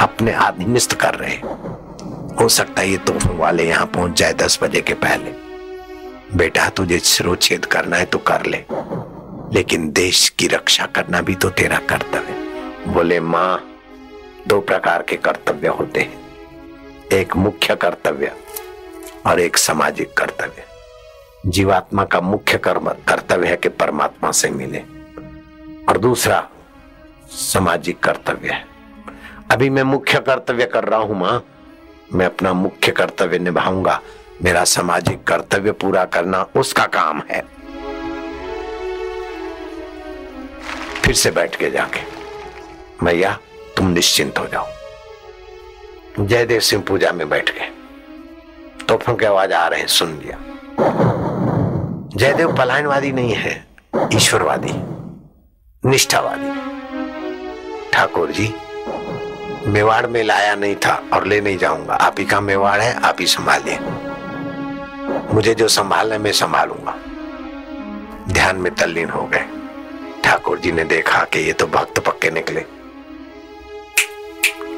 अपने 0.00 0.32
आधीनस्थ 0.32 0.94
कर 0.94 1.14
रहे 1.14 1.34
हो। 1.34 2.48
सकता 2.48 2.82
है 2.82 2.90
ये 2.90 2.96
तोहफों 2.96 3.36
वाले 3.36 3.68
यहाँ 3.68 3.86
पहुँच 3.86 4.18
जाए 4.18 4.32
दस 4.32 4.58
बजे 4.62 4.80
के 4.80 4.94
पहले। 4.94 5.30
बेटा, 6.36 6.68
तुझे 6.68 6.98
शिरोच्छेद 6.98 7.64
करना 7.64 7.96
है 7.96 8.04
तो 8.04 8.18
कर 8.18 8.46
ले। 8.46 8.64
लेकिन 9.52 9.92
देश 9.92 10.28
की 10.28 10.46
रक्षा 10.46 10.86
करना 10.86 11.20
भी 11.20 11.34
तो 11.34 11.50
तेरा 11.50 11.78
कर्तव्य 11.78 12.92
बोले, 12.92 13.20
माँ, 13.20 13.64
दो 14.48 14.60
प्रकार 14.60 15.02
के 15.02 15.16
कर्तव्य 15.16 15.68
होते 15.68 16.00
हैं। 16.00 16.22
एक 17.12 17.36
मुख्य 17.36 17.76
कर्तव्य 17.76 18.32
और 19.26 19.40
एक 19.40 19.56
सामाजिक 19.56 20.14
कर्तव्य 20.14 20.64
जीवात्मा 21.46 22.04
का 22.04 22.20
मुख्य 22.20 22.58
कर्म 22.58 22.88
कर्तव्य 22.88 23.48
है 23.48 23.56
कि 23.56 23.68
परमात्मा 23.68 24.32
से 24.32 24.50
मिले। 24.50 24.78
और 25.88 25.98
दूसरा, 25.98 26.48
सामाजिक 27.30 28.00
कर्तव्य 28.00 28.48
है। 28.48 28.66
अभी 29.50 29.70
मैं 29.70 29.82
मुख्य 29.82 30.18
कर्तव्य 30.18 30.66
कर 30.66 30.84
रहा 30.84 30.98
हूँ, 30.98 31.20
माँ। 31.20 31.44
मैं 32.14 32.26
अपना 32.26 32.52
मुख्य 32.52 32.92
कर्तव्य 32.92 33.38
निभाऊँगा। 33.38 34.00
मेरा 34.42 34.64
सामाजिक 34.64 35.24
कर्तव्य 35.24 35.72
पूरा 35.72 36.04
करना 36.04 36.46
उसका 36.56 36.86
काम 36.86 37.22
है। 37.30 37.42
फिर 41.04 41.14
से 41.14 41.30
बैठ 41.30 41.56
के 41.56 41.70
जाके, 41.70 42.00
मैया, 43.02 43.38
तुम 43.76 43.88
निश्चिंत 43.88 44.38
हो 44.38 44.46
जाओ। 44.46 44.68
जयदेव 46.20 46.60
सिंह 46.60 46.82
पूजा 46.82 47.12
में 47.12 47.28
बैठ 47.28 47.50
गए। 47.50 47.81
तोहफों 48.92 49.14
के 49.14 49.26
आवाज़ 49.26 49.52
आ 49.52 49.68
रहे 49.68 49.86
सुन 49.86 50.08
लिया। 50.08 50.38
जयदेव 52.16 52.56
पलायनवादी 52.56 53.12
नहीं 53.12 53.34
है, 53.34 53.66
ईश्वरवादी, 54.14 54.72
निष्ठावादी। 55.88 56.50
ठाकुर 57.92 58.30
जी, 58.30 58.54
मेवाड़ 59.66 60.06
में 60.06 60.22
लाया 60.24 60.54
नहीं 60.54 60.76
था 60.76 61.02
और 61.12 61.26
ले 61.26 61.40
नहीं 61.40 61.58
जाऊँगा। 61.58 61.94
आप 61.94 62.14
ही 62.18 62.24
का 62.24 62.40
मेवाड़ 62.40 62.80
है, 62.80 63.00
आप 63.02 63.16
ही 63.20 63.26
संभालिए। 63.26 63.78
मुझे 65.34 65.54
जो 65.54 65.68
संभालना 65.68 66.18
मैं 66.18 66.32
संभालूँगा। 66.32 66.96
ध्यान 68.32 68.56
में 68.56 68.74
तल्लीन 68.74 69.10
हो 69.10 69.24
गए। 69.24 69.46
ठाकुर 70.24 70.58
जी 70.58 70.72
ने 70.72 70.84
देखा 70.84 71.24
कि 71.24 71.38
ये 71.38 71.52
तो 71.52 71.66
भक्त 71.66 71.98
पक्के 71.98 72.30
निकले। 72.30 72.64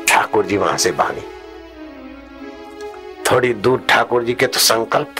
ठाकुर 0.08 0.46
जी 0.46 0.56
वहाँ 0.56 0.76
से 0.76 0.92
भागी। 0.92 1.30
थोड़ी 3.30 3.54
दूर 3.54 3.86
ठाकुर 3.88 4.24
जी 4.24 4.34
के 4.34 4.46
तो 4.46 4.58
संकल्प। 4.58 5.14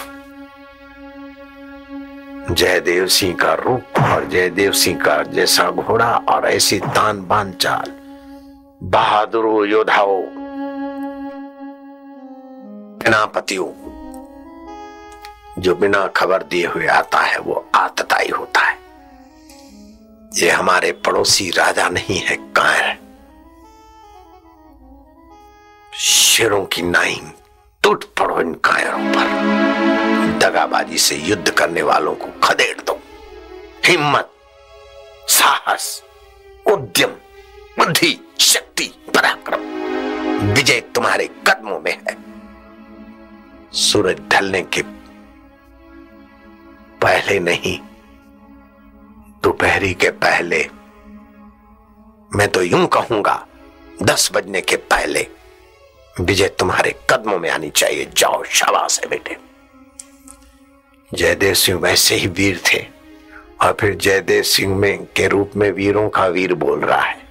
जयदेव 2.51 3.07
सिंह 3.07 3.37
का 3.37 3.55
रूप 3.55 3.83
और 3.99 4.25
जयदेव 4.29 4.73
सिंह 4.73 5.01
का 5.01 5.23
जैसा 5.23 5.71
घोड़ा 5.71 6.17
और 6.29 6.47
ऐसी 6.47 6.79
तान 6.79 7.27
बान 7.27 7.53
चाल। 7.53 7.93
बहादुर 8.83 9.69
योद्धाओं, 9.69 10.23
सेनापतियों, 12.99 13.69
जो 15.63 15.75
बिना 15.75 16.07
खबर 16.07 16.43
दिए 16.43 16.67
हुए 16.67 16.87
आता 16.87 17.21
है, 17.21 17.39
वो 17.39 17.69
आतताई 17.75 18.29
होता 18.29 18.61
है। 18.61 18.79
ये 20.35 20.51
हमारे 20.51 20.93
पड़ोसी 20.93 21.51
राजा 21.51 21.89
नहीं 21.89 22.19
है, 22.19 22.37
कायर। 22.37 22.99
शेरों 25.95 26.65
की 26.65 26.83
नाई 26.83 27.21
टूट 27.85 28.05
पड़ो 28.19 28.41
इन 28.41 28.53
कायरों 28.55 28.99
पर। 29.15 30.39
दगाबाजी 30.39 30.99
से 30.99 31.17
युद्ध 31.17 31.51
करने 31.51 31.83
वालों 31.83 32.15
को 32.15 32.27
खदेड़ 32.41 32.81
दो। 32.81 32.99
हिम्मत, 33.87 34.31
साहस, 35.29 36.03
उद्यम, 36.67 37.11
बुद्धि, 37.79 38.19
शक्ति 38.41 38.87
पराक्रम 39.15 39.61
विजय 40.53 40.81
तुम्हारे 40.95 41.27
कदमों 41.49 41.81
में 41.81 41.93
है। 41.93 42.17
सूरज 43.73 44.21
ढलने 44.29 44.63
के 44.63 44.83
पहले 47.03 47.39
नहीं, 47.41 47.79
दोपहरी 49.43 49.95
के 49.95 50.11
पहले। 50.25 50.67
मैं 52.33 52.49
तो 52.49 52.63
यूँ 52.63 52.87
कहूँगा, 52.87 53.47
दस 54.03 54.31
बजने 54.35 54.61
के 54.61 54.77
पहले। 54.77 55.27
विजय 56.21 56.49
तुम्हारे 56.49 56.95
कदमों 57.11 57.39
में 57.39 57.49
आनी 57.51 57.71
चाहिए। 57.71 58.05
जाओ, 58.17 58.43
शाबाश 58.45 59.01
है 59.01 59.09
बेटे। 59.09 59.37
जयदेव 61.11 61.55
सिंह 61.55 61.79
वैसे 61.79 62.15
ही 62.15 62.27
वीर 62.27 62.61
थे 62.67 62.79
और 63.63 63.77
फिर 63.81 63.95
जयदेव 63.95 64.43
सिंह 64.43 64.75
में 64.77 65.05
के 65.07 65.27
रूप 65.29 65.57
में 65.57 65.71
वीरों 65.71 66.09
का 66.09 66.27
वीर 66.27 66.55
बोल 66.55 66.81
रहा 66.81 67.01
है। 67.01 67.23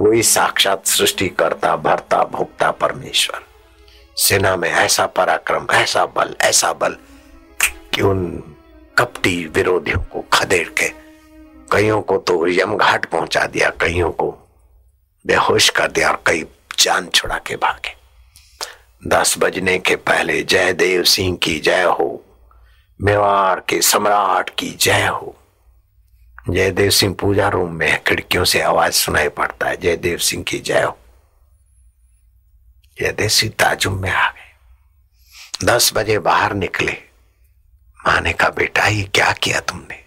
वही 0.00 0.22
साक्षात 0.22 0.86
सृष्टि 0.86 1.28
करता 1.28 1.74
भरता 1.76 2.22
भोगता 2.24 2.70
परमेश्वर। 2.70 3.44
सेना 4.16 4.54
में 4.56 4.70
ऐसा 4.70 5.06
पराक्रम, 5.06 5.66
ऐसा 5.72 6.06
बल 6.06 6.34
ऐसा 6.40 6.72
बल 6.72 6.96
कि 7.94 8.02
उन 8.02 8.54
कपटी 8.98 9.44
विरोधियों 9.46 10.02
को 10.02 10.24
खदेड़ 10.32 10.68
के 10.68 10.88
कईयों 11.72 12.00
को 12.02 12.16
तो 12.18 12.46
यमघाट 12.48 13.04
पहुँचा 13.06 13.46
दिया, 13.46 13.70
कईयों 13.80 14.10
को 14.12 14.30
बेहोश 15.24 15.68
कर 15.70 15.90
दिया 15.90 16.10
और 16.10 16.22
कई 16.26 16.44
जान 16.84 17.08
छुड़ा 17.08 17.38
के 17.38 17.56
भागे। 17.56 17.96
दस 19.06 19.34
बजने 19.38 19.78
के 19.78 19.96
पहले 19.96 20.42
जयदेव 20.42 21.04
सिंह 21.04 21.36
की 21.36 21.60
जय 21.60 21.82
हो, 21.82 22.24
मेवाड़ 23.02 23.60
के 23.60 23.82
सम्राट 23.82 24.50
की 24.58 24.70
जय 24.70 25.06
हो। 25.06 25.36
जयदेव 26.50 26.90
सिंह 26.90 27.16
पूजा 27.20 27.48
रूम 27.48 27.72
में 27.72 28.04
खिड़कियों 28.04 28.44
से 28.44 28.60
आवाज़ 28.60 28.92
सुनाई 28.92 29.28
पड़ता 29.28 29.68
है, 29.68 29.76
जयदेव 29.76 30.18
सिंह 30.18 30.44
की 30.44 30.58
जय 30.58 30.82
हो। 30.82 30.98
जयदेव 33.00 33.28
सिंह 33.28 33.52
ताजुब 33.58 34.00
में 34.00 34.10
आ 34.10 34.30
गए। 34.30 34.50
दस 35.64 35.90
बजे 35.94 36.18
बाहर 36.18 36.54
निकले। 36.54 36.96
माँ 38.06 38.20
ने 38.20 38.32
कहा 38.32 38.48
बेटा, 38.48 38.86
ये 38.86 39.02
क्या 39.02 39.32
किया 39.32 39.60
तुमने? 39.60 40.04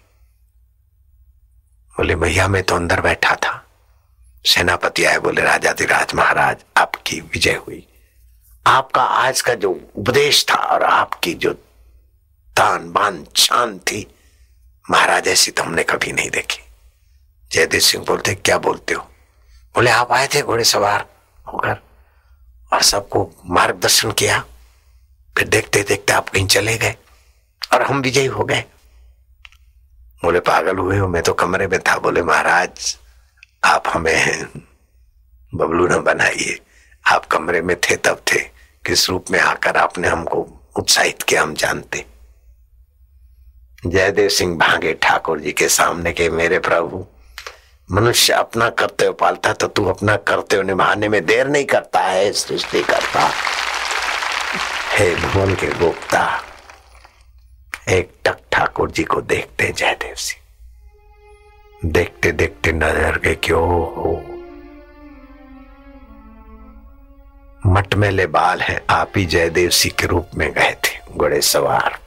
बोले, 1.96 2.16
भैया, 2.16 2.48
मैं 2.48 2.62
तो 2.62 2.76
अंदर 2.76 3.00
बैठा 3.00 3.36
था। 3.36 3.63
सेनापति 4.44 5.04
आए, 5.04 5.18
बोले 5.18 5.42
राजाधिराज 5.42 6.14
महाराज, 6.14 6.56
आपकी 6.76 7.20
विजय 7.20 7.54
हुई। 7.66 7.86
आपका 8.66 9.02
आज 9.02 9.40
का 9.40 9.54
जो 9.54 9.70
उपदेश 9.96 10.44
था 10.50 10.54
और 10.54 10.82
आपकी 10.82 11.34
जो 11.34 11.52
तान 12.56 12.90
बान 12.92 13.24
शान 13.36 13.78
थी, 13.78 14.06
महाराज, 14.90 15.28
ऐसी 15.28 15.50
तो 15.50 15.62
हमने 15.62 15.82
कभी 15.82 16.12
नहीं 16.12 16.30
देखी। 16.30 16.62
जयदेव 17.52 17.80
सिंह 17.80 18.04
बोलते, 18.04 18.34
क्या 18.34 18.58
बोलते 18.58 18.94
हो? 18.94 19.02
बोले, 19.74 19.90
आप 19.90 20.12
आए 20.12 20.26
थे 20.26 20.42
घोड़े 20.42 20.64
सवार 20.64 21.06
होकर 21.46 21.76
और 22.72 22.82
सबको 22.82 23.30
मार्गदर्शन 23.46 24.12
किया। 24.12 24.44
फिर 25.38 25.48
देखते 25.48 25.82
देखते 25.82 26.12
आप 26.12 26.28
कहीं 26.28 26.46
चले 26.46 26.76
गए 26.78 26.96
और 27.72 27.82
हम 27.82 28.00
विजयी 28.00 28.26
हो 28.26 28.44
गए। 28.44 28.64
बोले, 30.24 30.40
पागल 30.40 30.76
हुए 30.76 30.98
हो, 30.98 31.08
मैं 31.08 31.22
तो 31.22 31.32
कमरे 31.32 31.66
में 31.66 31.78
था। 31.80 31.98
बोले, 31.98 32.22
महाराज 32.22 32.98
आप 33.64 33.88
हमें 33.88 34.46
बबलू 35.54 35.86
न 35.86 36.02
बनाइए। 36.02 36.58
आप 37.04 37.26
कमरे 37.26 37.60
में 37.62 37.76
थे, 37.80 37.96
तब 37.96 38.22
थे। 38.32 38.38
किस 38.84 39.08
रूप 39.10 39.30
में 39.30 39.38
आकर 39.40 39.76
आपने 39.76 40.08
हमको 40.08 40.46
उत्साहित 40.76 41.22
किया, 41.22 41.42
हम 41.42 41.54
जानते। 41.54 42.04
जयदेव 43.86 44.28
सिंह 44.28 44.56
भागे 44.58 44.92
ठाकुर 44.92 45.40
जी 45.40 45.52
के 45.52 45.68
सामने 45.68 46.12
के 46.12 46.28
मेरे 46.30 46.58
प्रभु, 46.58 47.04
मनुष्य 47.88 48.32
अपना 48.32 48.68
कर्तव्य 48.70 49.12
पालता 49.12 49.52
तो 49.52 49.66
तू 49.66 49.84
अपना 49.84 50.16
कर्तव्य 50.16 50.62
निभाने 50.62 51.08
में 51.08 51.24
देर 51.26 51.48
नहीं 51.48 51.64
करता 51.64 52.00
है, 52.00 52.32
सृष्टि 52.32 52.82
करता। 52.82 53.30
हे 54.92 55.14
भुवन 55.16 55.54
के 55.54 55.66
गोप्ता, 55.70 56.42
एक 57.88 58.12
टक 58.24 58.38
ठाकुर 58.52 58.90
जी 58.90 59.04
को 59.04 59.20
देखते 59.22 59.72
जयदेव 59.72 60.14
सिंह। 60.14 60.43
देखते 61.84 62.32
देखते 62.32 62.72
नज़र 62.72 63.18
के 63.18 63.34
क्यों 63.34 63.62
हो? 63.94 64.24
मटमेले 67.66 68.26
बाल 68.26 68.60
हैं, 68.60 68.80
आप 68.90 69.12
ही 69.16 69.24
जयदेव 69.24 69.70
सिंह 69.70 69.94
के 70.00 70.06
रूप 70.06 70.28
में 70.34 70.52
गए 70.52 70.76
थे, 70.84 71.16
घोड़े 71.16 71.40
सवार। 71.40 71.98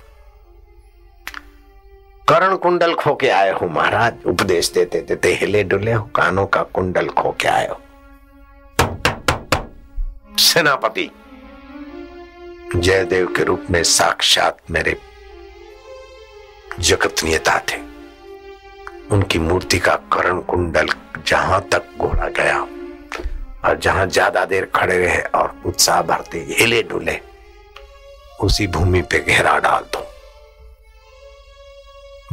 करण 2.29 2.55
कुंडल 2.55 2.93
खो 2.93 3.15
के 3.15 3.29
आए 3.29 3.51
हो 3.51 3.67
महाराज, 3.67 4.13
उपदेश 4.25 4.71
देते 4.71 5.01
देते 5.01 5.33
हिले 5.33 5.63
डुले 5.63 5.93
हो, 5.93 6.03
कानों 6.05 6.45
का 6.45 6.63
कुंडल 6.63 7.07
खो 7.07 7.35
के 7.41 7.47
आए 7.47 7.67
हो। 7.67 7.81
सेनापति, 10.37 11.09
जयदेव 12.75 13.33
के 13.37 13.43
रूप 13.43 13.65
में 13.71 13.83
साक्षात 13.83 14.57
मेरे 14.71 14.97
जगत 16.79 17.15
नेता 17.23 17.59
थे। 17.59 17.96
उनकी 19.11 19.39
मूर्ति 19.39 19.77
का 19.79 19.95
करण 20.13 20.39
कुंडल 20.43 20.87
जहाँ 21.27 21.59
तक 21.71 21.83
घोड़ा 21.97 22.27
गया 22.29 22.59
और 23.65 23.77
जहाँ 23.83 24.05
ज़्यादा 24.07 24.43
देर 24.45 24.65
खड़े 24.75 24.97
रहे 24.97 25.21
और 25.35 25.53
उत्साह 25.65 26.01
भरते 26.01 26.39
हिले 26.49 26.81
डुले, 26.83 27.19
उसी 28.41 28.67
भूमि 28.67 29.01
पे 29.01 29.19
घेरा 29.19 29.57
डाल 29.59 29.83
दो। 29.93 30.05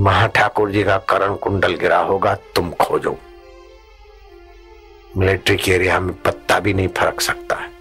महा 0.00 0.26
ठाकुर 0.28 0.70
जी 0.70 0.82
का 0.84 0.98
करण 1.08 1.34
कुंडल 1.36 1.74
गिरा 1.76 1.98
होगा, 2.00 2.34
तुम 2.34 2.70
खोजो। 2.72 3.16
मिलिट्री 5.16 5.56
के 5.56 5.72
एरिया 5.72 5.98
में 6.00 6.14
पत्ता 6.22 6.58
भी 6.60 6.74
नहीं 6.74 6.88
फरक 6.90 7.20
सकता 7.20 7.56
है। 7.56 7.72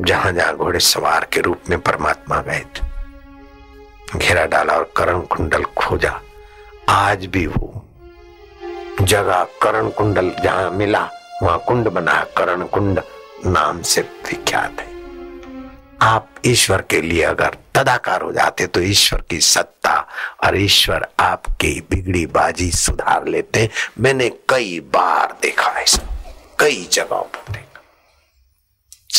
जहाँ 0.00 0.32
जहाँ 0.32 0.56
घोड़े 0.56 0.80
सवार 0.80 1.26
के 1.32 1.40
रूप 1.40 1.70
में 1.70 1.80
परमात्मा 1.80 2.40
गए 2.42 2.60
थे, 2.60 4.18
घेरा 4.18 4.44
डाला 4.46 4.74
और 4.74 4.92
करण 4.96 5.20
कुंडल 5.26 5.64
खोजा। 5.76 6.20
आज 6.88 7.26
भी 7.26 7.46
वो 7.46 7.88
जगह 9.02 9.44
करण 9.62 9.88
कुंडल 9.88 10.30
जहाँ 10.44 10.70
मिला, 10.70 11.10
वहाँ 11.42 11.58
कुंड 11.68 11.88
बना 11.88 12.26
करण 12.36 12.66
कुंड 12.66 13.00
नाम 13.46 13.82
से 13.82 14.00
विख्यात 14.00 14.80
है। 14.80 14.90
आप 16.02 16.28
ईश्वर 16.46 16.82
के 16.82 17.00
लिए 17.00 17.22
अगर 17.22 17.56
तदाकार 17.74 18.22
हो 18.22 18.32
जाते 18.32 18.66
तो 18.66 18.80
ईश्वर 18.80 19.22
की 19.30 19.40
सत्ता 19.40 20.08
और 20.44 20.58
ईश्वर 20.60 21.08
आपकी 21.20 21.80
बिगड़ी 21.80 22.26
बाजी 22.26 22.70
सुधार 22.70 23.26
लेते। 23.26 23.70
मैंने 24.00 24.28
कई 24.48 24.80
बार 24.80 25.38
देखा 25.42 25.70
ऐसा। 25.70 26.02
कई 26.58 26.88
जगहों 26.92 27.22
पर 27.22 27.52
देखा। 27.52 27.80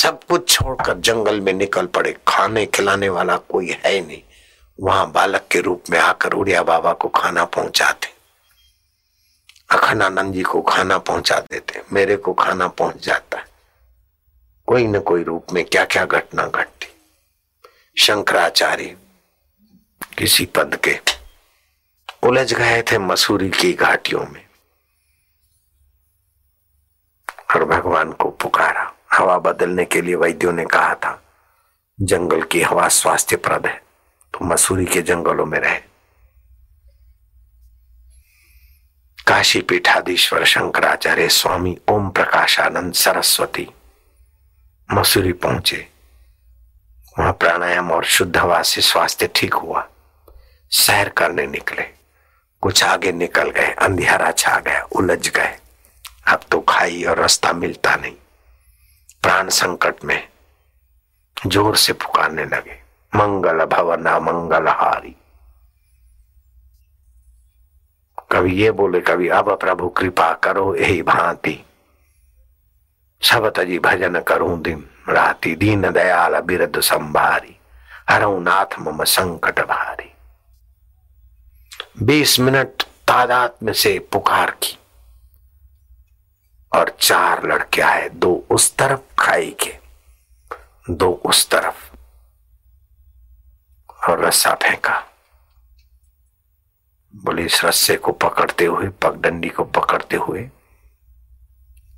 सब 0.02 0.24
कुछ 0.24 0.50
छोड़कर 0.50 0.98
जंगल 1.00 1.42
में 1.42 1.54
निकल 1.54 1.86
पड़े। 1.86 2.18
खाने 2.28 2.66
खिलाने 2.66 3.10
वाला 3.10 3.38
कोई 3.38 3.76
है 3.86 4.08
नहीं। 4.08 4.22
वहाँ 4.82 5.12
बालक 5.12 5.48
के 5.52 5.62
रूप 5.62 5.84
में 5.90 6.00
आकर 6.00 6.34
उड़िया 6.34 6.64
बाबा 6.64 6.94
को 6.94 7.08
खाना 7.08 7.46
पहुंचाते। 7.46 8.08
अखंडानंद 9.70 10.34
जी 10.34 10.42
को 10.42 10.62
खाना 10.62 10.98
पहुँचा 10.98 11.40
देते, 11.40 11.82
मेरे 11.94 12.16
को 12.16 12.34
खाना 12.34 12.68
पहुँच 12.68 13.06
जाता। 13.06 13.38
है 13.38 13.46
कोई 14.68 14.88
न 14.88 15.00
कोई 15.00 15.24
रूप 15.24 15.48
में 15.54 15.66
क्या 15.66 15.86
क्या 15.86 16.06
घटना 16.06 16.48
घटती। 16.48 16.88
शंकराचार्य 17.98 18.98
किसी 20.18 20.46
पद 20.46 20.76
के 20.76 21.00
उलझ 22.24 22.54
गए 22.54 22.82
थे 22.82 22.98
मसूरी 22.98 23.50
की 23.50 23.74
घाटियों 23.74 24.26
में। 24.26 24.48
और 27.56 27.66
भगवान 27.66 28.12
को 28.12 28.30
पुकारा। 28.30 28.94
हवा 29.14 29.38
बदलने 29.38 29.86
के 29.86 30.02
लिए 30.02 30.16
वैद्यों 30.16 30.54
ने 30.54 30.66
कहा 30.66 30.96
था, 30.96 31.24
जंगल 32.02 32.42
की 32.42 32.62
हवा 32.62 32.88
स्वास्थ्यप्रद 32.88 33.68
है। 33.68 33.84
तो 34.34 34.46
मसूरी 34.46 34.86
के 34.86 35.02
जंगलों 35.02 35.46
में 35.46 35.60
रहे। 35.60 35.80
काशी 39.28 39.62
पीठाधीश्वर 39.62 40.44
शंकराचार्य 40.46 41.28
स्वामी 41.30 41.78
ओम 41.90 42.10
प्रकाशानंद 42.10 42.94
सरस्वती 42.94 43.68
मसूरी 44.90 45.34
पहुँचे। 45.34 45.88
वहाँ 47.20 47.34
प्राणायाम 47.34 47.92
और 47.92 48.06
शुद्ध 48.06 48.36
हवा 48.38 48.62
से 48.64 48.82
स्वास्थ्य 48.82 49.30
ठीक 49.36 49.54
हुआ। 49.54 49.88
सैर 50.72 51.10
करने 51.10 51.48
निकले। 51.48 51.84
कुछ 52.64 52.84
आगे 52.84 53.12
निकल 53.12 53.50
गए 53.50 53.72
अंधेरा 53.82 54.32
छा 54.32 54.60
गया, 54.60 54.84
उलझ 54.84 55.30
गए। 55.30 55.58
अब 56.28 56.44
तो 56.52 56.60
खाई 56.60 57.04
और 57.04 57.20
रास्ता 57.20 57.54
मिलता 57.54 57.96
नहीं। 57.96 58.16
प्राण 59.24 59.50
संकट 59.50 60.04
में 60.06 60.28
ज़ोर 61.48 61.76
से 61.76 61.94
पुकारने 61.94 62.46
लगे। 62.46 62.83
मंगल 63.16 63.66
भवना 63.66 64.20
मंगल 64.20 64.68
हारी 64.68 65.16
कभी 68.32 68.54
ये 68.56 68.72
बोले 68.72 69.00
कभी 69.02 69.28
अब 69.30 69.50
प्रभु 69.60 69.90
कृपा 69.90 70.32
करो 70.34 70.76
यही 70.76 71.02
भांति। 71.02 71.64
सब 73.22 73.54
जी 73.60 73.80
भजन 73.80 74.20
करूँ 74.20 74.62
दिन, 74.62 74.84
राति 75.10 75.56
दीन 75.56 75.90
दयाल 75.92 76.40
बिरद 76.40 76.80
संभारी। 76.80 77.56
हरऊ 78.10 78.40
नाथ 78.40 78.80
मम 78.80 79.04
संकट 79.04 79.60
भारी। 79.60 80.12
बीस 82.02 82.40
मिनट 82.40 82.84
तादाद 83.08 83.56
में 83.64 83.74
से 83.74 83.98
पुकार 84.12 84.52
की, 84.64 84.78
और 86.72 86.96
चार 87.00 87.48
लड़के 87.48 87.82
आए, 87.82 88.10
दो 88.10 88.34
उस 88.50 88.76
तरफ़ 88.76 89.02
खाई 89.20 89.56
के, 89.62 89.78
दो 90.90 91.12
उस 91.26 91.50
तरफ़। 91.50 91.93
और 94.10 94.26
रस्सा 94.26 94.54
फेंका। 94.54 95.00
बोले, 97.14 97.44
इस 97.44 97.64
रस्से 97.66 97.96
को 97.96 98.12
पकड़ते 98.12 98.66
हुए, 98.66 98.88
पगडंडी 99.02 99.50
को 99.50 99.64
पकड़ते 99.64 100.16
हुए, 100.16 100.50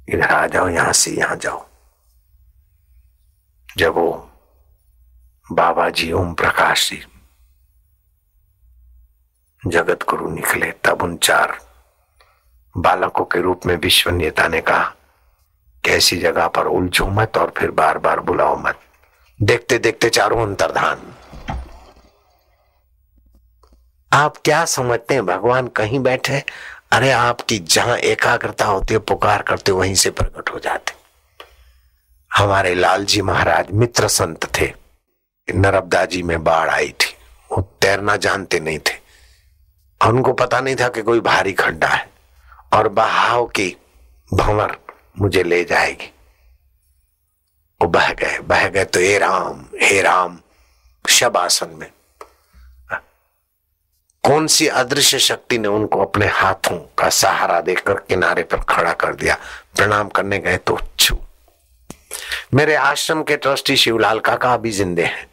इधर 0.09 0.31
आ 0.31 0.45
जाओ, 0.47 0.67
यहाँ 0.69 0.93
से 0.93 1.11
यहाँ 1.11 1.35
जाओ। 1.35 1.65
जब 3.77 3.93
वो 3.93 4.11
बाबा 5.51 5.89
जी 5.89 6.11
ओम 6.11 6.33
प्रकाश 6.33 6.89
जी 6.89 7.03
जगत 9.63 10.03
गुरु 10.09 10.29
निकले, 10.29 10.71
तब 10.71 11.01
उन 11.01 11.17
चार 11.17 11.57
बालकों 12.75 13.25
के 13.25 13.41
रूप 13.41 13.65
में 13.65 13.75
विश्व 13.75 14.09
नेता 14.11 14.47
ने 14.47 14.61
कहा, 14.61 14.93
कैसी 15.83 16.17
जगह 16.17 16.47
पर 16.47 16.67
उलझो 16.67 17.07
मत 17.07 17.37
और 17.37 17.53
फिर 17.57 17.71
बार 17.71 17.97
बार 17.97 18.19
बुलाओ 18.19 18.55
मत। 18.57 18.79
देखते 19.39 19.77
देखते 19.77 20.09
चारों 20.09 20.41
अंतर्धान। 20.47 21.01
आप 24.15 24.37
क्या 24.37 24.65
समझते 24.65 25.13
हैं? 25.13 25.25
भगवान 25.25 25.67
कहीं 25.67 25.99
बैठे, 25.99 26.43
अरे 26.91 27.11
आपकी 27.11 27.59
जहाँ 27.59 27.97
एकाग्रता 27.97 28.65
होती 28.65 28.93
है, 28.93 28.99
पुकार 28.99 29.41
करते 29.41 29.71
वहीं 29.71 29.95
से 29.95 30.09
प्रकट 30.09 30.49
हो 30.53 30.59
जाते। 30.59 30.93
हमारे 32.33 32.75
लाल 32.75 33.05
जी 33.05 33.21
महाराज 33.21 33.65
मित्र 33.71 34.07
संत 34.07 34.59
थे। 34.59 34.73
नरबदा 35.55 36.05
जी 36.05 36.23
में 36.23 36.43
बाढ़ 36.43 36.69
आई 36.69 36.89
थी। 36.89 37.15
वो 37.51 37.77
तैरना 37.81 38.15
जानते 38.15 38.59
नहीं 38.59 38.79
थे। 38.79 38.95
उनको 40.07 40.33
पता 40.33 40.59
नहीं 40.59 40.75
था 40.75 40.87
कि 40.87 41.01
कोई 41.01 41.19
भारी 41.19 41.53
खड्डा 41.53 41.87
है। 41.87 42.09
और 42.73 42.87
बहाव 42.87 43.45
की 43.45 43.77
भंवर 44.33 44.77
मुझे 45.19 45.43
ले 45.43 45.63
जाएगी। 45.63 46.13
वो 47.81 47.87
बह 47.87 48.13
गए। 48.13 48.39
बह 48.39 48.67
गए 48.67 48.85
तो 48.85 48.99
हे 48.99 49.17
राम 49.17 49.65
हे 49.81 50.01
राम 50.01 50.39
शब 51.09 51.37
आसन 51.37 51.69
में। 51.69 51.91
कौन 54.25 54.47
सी 54.47 54.67
अदृश्य 54.67 55.19
शक्ति 55.19 55.57
ने 55.57 55.67
उनको 55.67 56.01
अपने 56.05 56.27
हाथों 56.27 56.77
का 56.77 57.09
सहारा 57.09 57.61
देकर 57.61 57.93
किनारे 57.93 58.43
पर 58.43 58.57
खड़ा 58.57 58.93
कर 58.93 59.13
दिया? 59.15 59.35
प्रणाम 59.75 60.09
करने 60.09 60.39
गए 60.39 60.57
तो 60.57 60.79
छू। 60.99 61.17
मेरे 62.53 62.75
आश्रम 62.75 63.23
के 63.23 63.37
ट्रस्टी 63.37 63.75
शिवलाल 63.75 64.19
काका 64.19 64.53
अभी 64.53 64.71
जिंदे 64.71 65.05
हैं। 65.05 65.27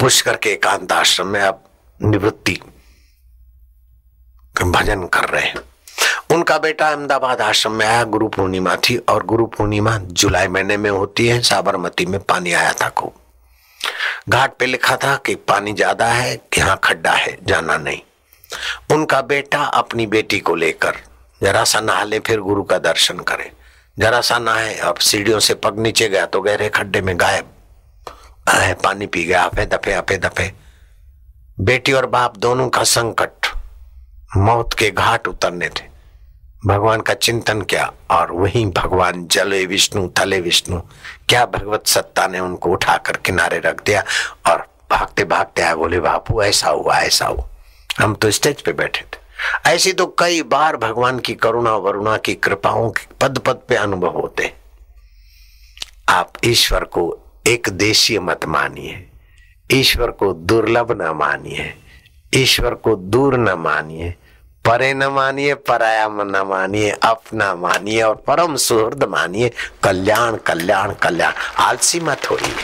पुष्कर 0.00 0.36
के 0.36 0.50
एकांत 0.50 0.92
आश्रम 0.92 1.26
में 1.26 1.40
अब 1.40 1.64
निवृत्ति 2.02 2.60
भजन 4.62 5.06
कर 5.06 5.28
रहे 5.28 5.46
हैं। 5.46 5.73
उनका 6.34 6.56
बेटा 6.58 6.88
अहमदाबाद 6.88 7.40
आश्रम 7.40 7.72
में 7.72 7.84
आया, 7.86 8.02
गुरु 8.04 8.28
पूर्णिमा 8.28 8.74
थी 8.78 8.96
और 9.08 9.24
गुरु 9.24 9.44
पूर्णिमा 9.46 9.96
जुलाई 10.12 10.48
महीने 10.48 10.76
में 10.76 10.90
होती 10.90 11.26
है, 11.28 11.40
साबरमती 11.40 12.06
में 12.06 12.20
पानी 12.22 12.52
आया 12.52 12.72
था 12.72 12.88
खूब। 12.90 13.12
घाट 14.28 14.56
पे 14.58 14.66
लिखा 14.66 14.96
था 14.96 15.14
कि 15.16 15.34
पानी 15.34 15.72
ज़्यादा 15.72 16.06
है, 16.06 16.36
कि 16.36 16.60
यहाँ 16.60 16.78
खड्डा 16.84 17.12
है, 17.12 17.36
जाना 17.42 17.76
नहीं। 17.76 18.00
उनका 18.92 19.20
बेटा 19.22 19.62
अपनी 19.62 20.06
बेटी 20.06 20.40
को 20.40 20.54
लेकर 20.54 20.96
जरा 21.40 21.64
सा 21.64 21.80
नहा 21.80 22.02
ले, 22.04 22.18
फिर 22.18 22.40
गुरु 22.40 22.62
का 22.64 22.78
दर्शन 22.80 23.18
करे। 23.20 23.50
जरा 23.96 24.20
सा 24.22 24.38
नहाए, 24.40 24.74
अब 24.74 24.98
सीढ़ियों 24.98 25.40
से 25.40 25.54
पग 25.54 25.78
नीचे 25.78 26.08
गया 26.08 26.26
तो 26.26 26.40
गहरे 26.40 26.68
खड्डे 26.70 27.00
में 27.00 27.18
गायब। 27.20 27.54
आए 28.48 28.74
पानी 28.74 29.06
पी 29.06 29.24
गया 29.24 29.42
आपे 29.42 29.66
दफे 29.66 29.92
आपे 29.94 30.16
दफे। 30.18 30.52
बेटी 31.60 31.92
और 31.92 32.06
बाप 32.08 32.36
दोनों 32.36 32.68
का 32.68 32.84
संकट, 32.90 33.56
मौत 34.36 34.74
के 34.74 34.90
घाट 34.90 35.28
उतरने 35.28 35.68
थे। 35.70 35.92
भगवान 36.66 37.00
का 37.00 37.14
चिंतन 37.14 37.62
किया? 37.62 37.92
और 38.10 38.32
वही 38.32 38.66
भगवान 38.66 39.26
जले 39.26 39.66
विष्णु 39.66 40.08
थले 40.08 40.40
विष्णु, 40.40 40.80
क्या 41.28 41.46
भगवत 41.46 41.86
सत्ता 41.86 42.26
ने 42.26 42.40
उनको 42.40 42.70
उठाकर 42.70 43.16
किनारे 43.16 43.58
रख 43.58 43.84
दिया? 43.84 44.04
और 44.46 44.68
भागते 44.90 45.24
भागते 45.24 45.62
आए, 45.62 45.74
बोले, 45.74 46.00
बापू, 46.00 46.42
ऐसा 46.42 46.68
हुआ 46.68 46.98
ऐसा 46.98 47.26
हुआ। 47.26 47.48
हम 47.98 48.14
तो 48.14 48.30
स्टेज 48.30 48.60
पे 48.60 48.72
बैठे 48.72 49.00
थे। 49.00 49.24
ऐसी 49.70 49.92
तो 49.92 50.06
कई 50.18 50.42
बार 50.42 50.76
भगवान 50.76 51.18
की 51.18 51.34
करुणा, 51.34 51.76
वरुणा 51.76 52.16
की 52.16 52.34
कृपाओं 52.34 52.90
के 52.90 53.06
पद 53.20 53.38
पद 53.38 53.58
पे 53.68 53.74
अनुभव 53.74 54.10
होते 54.10 54.54
आप 56.08 56.32
ईश्वर 56.44 56.84
को 56.84 57.18
एक 57.46 57.68
देशीय 57.68 58.20
मत 58.20 58.44
मानिए। 58.44 59.10
ईश्वर 59.72 60.10
को 60.10 60.32
दुर्लभ 60.32 61.02
न 61.02 61.08
मानिए। 61.08 61.74
ईश्वर 62.34 62.74
को 62.74 62.96
दूर 62.96 63.38
न 63.38 63.50
मानिए। 63.50 64.14
परे 64.68 64.94
न 64.94 65.04
मानिए 65.04 65.54
पराया 65.54 66.08
न 66.08 66.44
मानिए, 66.46 66.90
अपना 66.90 67.54
मानिए 67.54 68.02
और 68.02 68.14
परम 68.14 68.56
सुहृद 68.56 69.04
मानिए। 69.04 69.50
कल्याण 69.82 70.36
कल्याण 70.36 70.94
कल्याण। 70.94 71.32
आलसी 71.58 72.00
मत 72.00 72.30
होइए। 72.30 72.54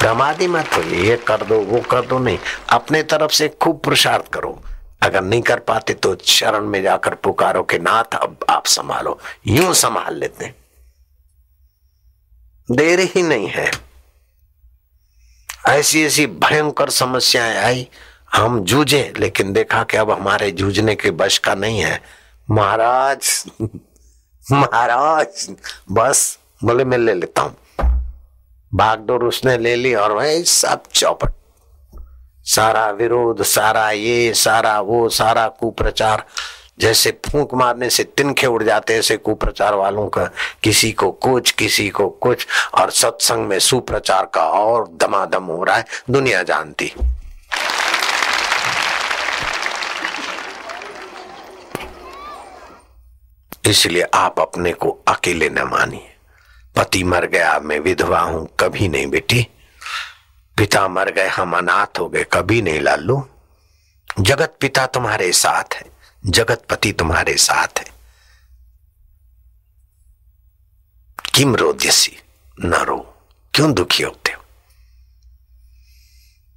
प्रमादी 0.00 0.46
मत 0.46 0.70
होइए। 0.76 1.02
ये 1.10 1.16
कर 1.16 1.36
दो, 1.36 1.60
वो 1.60 1.80
कर 1.80 2.00
दो 2.00 2.18
नहीं। 2.18 2.38
अपने 2.68 3.02
तरफ़ 3.02 3.32
से 3.32 3.48
खूब 3.48 3.80
पुरुषार्थ 3.80 4.28
करो। 4.28 4.62
अगर 5.02 5.22
नहीं 5.22 5.42
कर 5.42 5.58
पाते 5.58 5.94
तो 5.94 6.16
शरण 6.16 6.60
में 6.60 6.82
जाकर 6.82 7.14
पुकारो 7.14 7.62
के 7.62 7.78
नाथ, 7.78 8.14
अब 8.14 8.36
आप 8.48 8.66
संभालो। 8.66 9.18
यूँ 9.46 9.74
संभाल 9.74 10.16
लेते 10.16 10.54
देर 12.70 13.00
ही 13.00 13.22
नहीं 13.22 13.48
है। 13.48 13.70
ऐसी 15.68 16.04
ऐसी 16.04 16.26
भयंकर 16.26 16.90
समस्याएँ 16.90 17.56
आई। 17.56 17.88
हम 18.34 18.64
जूझे, 18.64 19.12
लेकिन 19.18 19.52
देखा 19.52 19.82
कि 19.82 19.96
अब 19.96 20.10
हमारे 20.10 20.50
जूझने 20.50 20.94
के 20.94 21.10
बश 21.10 21.38
का 21.38 21.54
नहीं 21.54 21.80
है। 21.80 22.02
महाराज 22.50 23.44
महाराज, 24.52 25.50
बस 25.92 26.38
बोले, 26.64 26.84
मैं 26.84 26.98
ले 26.98 27.14
लेता 27.14 27.42
हूँ। 27.42 27.56
बागडोर 28.74 29.24
उसने 29.24 29.58
ले 29.58 29.76
ली 29.76 29.94
और 29.94 30.12
वही 30.12 30.44
सब 30.44 30.82
चौपट। 30.94 31.28
सारा 32.44 32.90
विरोध, 32.90 33.42
सारा 33.42 33.90
ये, 33.90 34.34
सारा 34.34 34.80
वो, 34.80 35.08
सारा 35.08 35.48
कुप्रचार। 35.48 36.24
जैसे 36.80 37.10
फूंक 37.10 37.54
मारने 37.54 37.90
से 37.90 38.04
तिनखे 38.04 38.46
उड़ 38.46 38.62
जाते 38.62 38.94
ऐसे 38.94 39.16
कुप्रचार 39.16 39.74
वालों 39.74 40.08
का। 40.08 40.24
किसी 40.62 40.92
को 40.92 41.10
कुछ, 41.10 41.50
किसी 41.50 41.88
को 41.88 42.08
कुछ। 42.08 42.46
और 42.74 42.90
सत्संग 42.90 43.48
में 43.48 43.58
सुप्रचार 43.58 44.30
का 44.34 44.44
और 44.44 44.88
दमादम 44.88 45.44
हो 45.44 45.64
रहा 45.64 45.76
है। 45.76 45.84
दुनिया 46.10 46.42
जानती। 46.42 46.92
इसलिए 53.68 54.02
आप 54.02 54.40
अपने 54.40 54.72
को 54.72 54.90
अकेले 55.08 55.48
न 55.50 55.58
मानिए। 55.58 56.14
पति 56.76 57.04
मर 57.04 57.26
गया, 57.26 57.58
मैं 57.58 57.78
विधवा 57.80 58.20
हूँ, 58.20 58.48
कभी 58.60 58.88
नहीं 58.88 59.06
बेटी। 59.06 59.46
पिता 60.56 60.88
मर 60.88 61.10
गए, 61.10 61.28
हम 61.28 61.56
अनाथ 61.56 61.98
हो 61.98 62.08
गए, 62.08 62.24
कभी 62.32 62.62
नहीं 62.62 62.80
लालू। 62.80 63.28
जगत 64.20 64.56
पिता 64.60 64.86
तुम्हारे 64.86 65.32
साथ 65.32 65.74
है, 65.74 65.84
जगत 66.26 66.66
पति 66.70 66.92
तुम्हारे 66.92 67.36
साथ 67.36 67.78
है। 67.78 67.86
किम 71.34 71.56
रोद्यसी 71.56 72.16
न 72.64 72.74
रो, 72.74 73.14
क्यों 73.54 73.72
दुखी 73.72 74.02
होते 74.02 74.32
हो? 74.32 74.42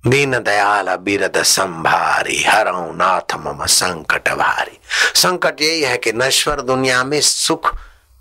दीन 0.08 0.40
दयाल 0.40 0.96
बिरद 0.96 1.42
संभारी, 1.44 2.44
हरऊ 2.44 2.92
नाथ 2.92 3.36
मम 3.36 3.66
संकट 3.66 4.30
भारी 4.30 4.80
संकट 5.16 5.62
यही 5.62 5.82
है 5.82 5.98
कि 5.98 6.12
नश्वर 6.12 6.62
दुनिया 6.62 7.04
में 7.04 7.22
सुख 7.22 7.76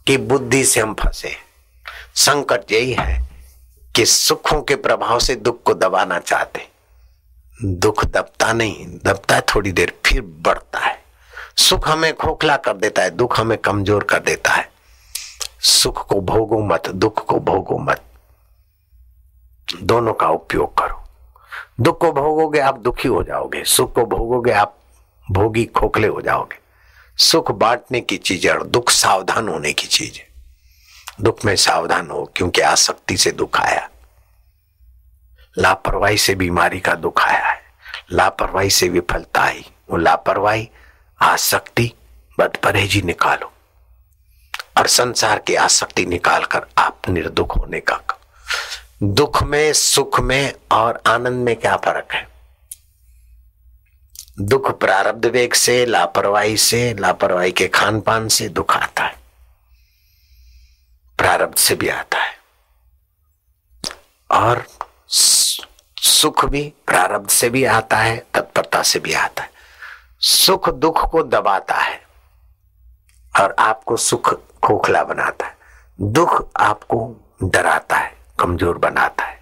की 0.07 0.16
बुद्धि 0.16 0.64
से 0.64 0.81
हम 0.81 0.95
फंसे। 0.95 1.37
संकट 2.14 2.73
यही 2.73 2.93
है 2.93 3.29
कि 3.97 4.07
सुखों 4.07 4.62
के 4.62 4.75
प्रभाव 4.77 5.19
से 5.19 5.35
दुख 5.35 5.62
को 5.62 5.75
दबाना 5.75 6.19
चाहते। 6.19 6.69
दुख 7.64 8.05
दबता 8.05 8.53
नहीं, 8.53 8.87
दबता 9.05 9.35
है 9.35 9.40
थोड़ी 9.40 9.73
देर, 9.73 9.93
फिर 10.07 10.21
बढ़ता 10.21 10.79
है। 10.79 10.99
सुख 11.57 11.88
हमें 11.88 12.14
खोखला 12.14 12.57
कर 12.57 12.77
देता 12.77 13.03
है, 13.03 13.11
दुख 13.11 13.40
हमें 13.40 13.59
कमज़ोर 13.59 14.05
कर 14.05 14.19
देता 14.19 14.51
है। 14.51 14.71
सुख 15.61 16.07
को 16.07 16.21
भोगो 16.21 16.59
मत, 16.59 16.88
दुख 16.88 17.27
को 17.27 17.40
भोगो 17.40 17.79
मत। 17.79 18.03
दोनों 19.83 20.12
का 20.12 20.29
उपयोग 20.29 20.79
करो। 20.79 20.99
दुख 21.80 22.00
को 22.00 22.12
भोगोगे 22.12 22.60
आप 22.60 22.78
दुखी 22.78 23.08
हो 23.08 23.22
जाओगे, 23.22 23.64
सुख 23.64 23.94
को 23.94 24.04
भोगोगे 24.04 24.52
आप 24.52 24.78
भोगी 25.30 25.64
खोखले 25.64 26.08
हो 26.08 26.20
जाओगे। 26.20 26.58
सुख 27.16 27.50
बांटने 27.50 28.00
की 28.00 28.16
चीज़ 28.16 28.48
है 28.48 28.54
और 28.54 28.66
दुख 28.66 28.90
सावधान 28.90 29.48
होने 29.48 29.72
की 29.72 29.86
चीज़ 29.86 30.16
है। 30.16 30.28
दुख 31.20 31.44
में 31.44 31.56
सावधान 31.56 32.10
हो 32.10 32.32
क्योंकि 32.36 32.60
आसक्ति 32.60 33.16
से 33.16 33.30
दुख 33.32 33.60
आया। 33.60 33.90
लापरवाही 35.58 36.18
से 36.18 36.34
बीमारी 36.34 36.80
का 36.80 36.94
दुख 36.94 37.22
आया 37.22 37.46
है। 37.46 37.60
लापरवाही 38.12 38.70
से 38.70 38.88
विफलता 38.88 39.40
आई। 39.40 39.70
वो 39.90 39.96
लापरवाही, 39.96 40.70
आसक्ति 41.22 41.92
बद 42.38 42.56
परहेजी 42.56 43.02
निकालो। 43.02 43.52
और 44.78 44.86
संसार 44.86 45.38
की 45.38 45.54
आसक्ति 45.54 46.06
निकालकर 46.06 46.66
आप 46.78 47.02
निर्दुख 47.08 47.56
होने 47.56 47.80
का 47.80 47.94
दुख 49.02 49.42
में, 49.42 49.72
सुख 49.72 50.20
में 50.20 50.54
और 50.72 51.02
आनंद 51.06 51.44
में 51.44 51.56
क्या 51.56 51.76
फ़र्क 51.76 52.08
है? 52.12 52.28
दुख 54.40 54.80
प्रारब्ध 54.80 55.26
वेग 55.26 55.52
से, 55.52 55.86
लापरवाही 55.86 56.56
से, 56.56 56.94
लापरवाही 56.94 57.52
के 57.52 57.68
खान 57.68 58.00
पान 58.00 58.28
से 58.28 58.48
दुख 58.48 58.76
आता 58.76 59.04
है। 59.04 59.16
प्रारब्ध 61.18 61.54
से 61.54 61.74
भी 61.74 61.88
आता 61.88 62.18
है। 62.18 62.38
और 64.30 64.66
सुख 65.96 66.44
भी 66.44 66.72
प्रारब्ध 66.86 67.30
से 67.30 67.50
भी 67.50 67.64
आता 67.64 67.96
है, 67.96 68.26
तत्परता 68.34 68.82
से 68.82 68.98
भी 68.98 69.12
आता 69.12 69.42
है। 69.42 69.50
सुख 70.20 70.70
दुख 70.70 71.10
को 71.10 71.22
दबाता 71.22 71.74
है 71.74 72.02
और 73.40 73.56
आपको 73.58 73.96
सुख 73.96 74.34
खोखला 74.62 75.04
बनाता 75.04 75.46
है। 75.46 75.56
दुख 76.00 76.50
आपको 76.56 77.16
डराता 77.42 77.96
है। 77.96 78.19
कमज़ोर 78.40 78.79
बनाता 78.79 79.24
है। 79.24 79.38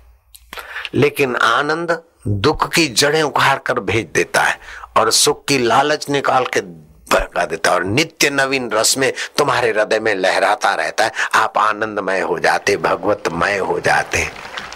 लेकिन 0.95 1.37
आनंद 1.37 2.03
दुख 2.27 2.69
की 2.75 2.87
जड़ें 2.89 3.23
उखाड़ 3.23 3.59
कर 3.59 3.81
भेज 3.81 4.07
देता 4.07 4.43
है 4.43 4.59
और 4.97 5.11
सुख 5.11 5.45
की 5.45 5.59
लालच 5.59 6.09
निकाल 6.11 6.47
के 6.47 6.61
बहका 6.61 7.45
देता 7.45 7.71
है। 7.71 7.77
और 7.77 7.85
नित्य 7.85 8.31
नवीन 8.31 8.71
रस 8.71 8.97
में 8.99 9.13
तुम्हारे 9.39 9.71
हृदय 9.71 10.01
में 10.01 10.15
लहराता 10.15 10.75
रहता 10.75 11.05
है। 11.05 11.13
आप 11.35 11.59
आनंदमय 11.59 12.21
हो 12.21 12.39
जाते, 12.39 12.77
भगवतमय 12.77 13.59
हो 13.59 13.79
जाते। 13.81 14.27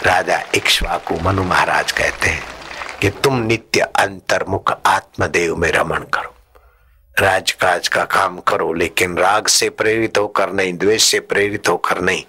राजा 0.02 0.40
इक्ष्वाकु 0.54 1.18
मनु 1.22 1.42
महाराज 1.44 1.92
कहते 1.92 2.30
हैं 2.30 2.42
कि 3.00 3.10
तुम 3.24 3.38
नित्य 3.38 3.80
अंतर्मुख 3.80 4.72
आत्मदेव 4.86 5.56
में 5.56 5.70
रमण 5.72 6.04
करो। 6.14 6.34
राजकाज 7.16 7.88
का 7.88 8.04
काम 8.04 8.38
करो, 8.40 8.72
लेकिन 8.72 9.16
राग 9.18 9.46
से 9.46 9.68
प्रेरित 9.70 10.18
होकर 10.18 10.52
नहीं, 10.52 10.72
द्वेष 10.72 11.02
से 11.02 11.20
प्रेरित 11.20 11.68
होकर 11.68 12.00
नहीं। 12.00 12.24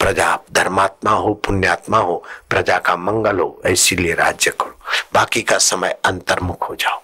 प्रजा 0.00 0.38
धर्मात्मा 0.52 1.10
हो, 1.10 1.34
पुण्यात्मा 1.34 1.98
हो, 1.98 2.24
प्रजा 2.50 2.78
का 2.78 2.96
मंगल 2.96 3.40
हो 3.40 3.62
इसीलिए 3.68 4.14
राज्य 4.14 4.50
करो। 4.50 4.78
बाकी 5.14 5.42
का 5.42 5.58
समय 5.58 5.98
अंतर्मुख 6.04 6.70
हो 6.70 6.74
जाओ। 6.74 7.02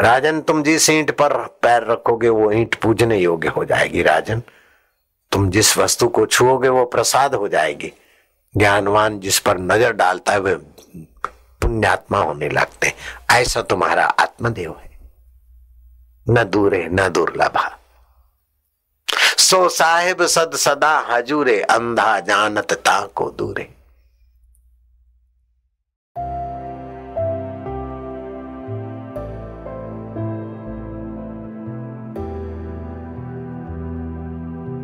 राजन, 0.00 0.40
तुम 0.40 0.62
जिस 0.62 0.90
ईंट 0.90 1.10
पर 1.10 1.32
पैर 1.62 1.84
रखोगे, 1.84 2.28
वो 2.28 2.52
ईंट 2.52 2.74
पूजने 2.74 3.18
योग्य 3.18 3.48
हो 3.48 3.64
जाएगी, 3.64 4.02
राजन। 4.02 4.42
तुम 5.32 5.50
जिस 5.50 5.78
वस्तु 5.78 6.08
को 6.08 6.26
छुओगे, 6.26 6.68
वो 6.68 6.84
प्रसाद 6.84 7.34
हो 7.34 7.48
जाएगी। 7.48 7.92
ज्ञानवान 8.56 9.20
जिस 9.20 9.38
पर 9.38 9.58
नज़र 9.58 9.92
डालता 9.92 10.32
है 10.32 10.38
वह 10.38 10.54
पुण्यात्मा 11.62 12.18
होने 12.18 12.48
लगते 12.48 12.92
ऐसा 13.30 13.62
तुम्हारा 13.62 14.04
आत्मदेव 14.04 14.76
है। 14.80 14.90
न 16.28 16.44
दूर 16.44 16.74
है, 16.74 16.88
न 16.88 17.08
दुर्लभा। 17.08 17.78
सो 19.38 19.68
साहेब 19.68 20.26
सद 20.26 20.54
सदा 20.54 20.98
हजूरे 21.10 21.60
अंधा 21.60 22.18
जानत 22.20 22.72
ता 22.72 23.00
को 23.14 23.30
दूरे। 23.30 23.75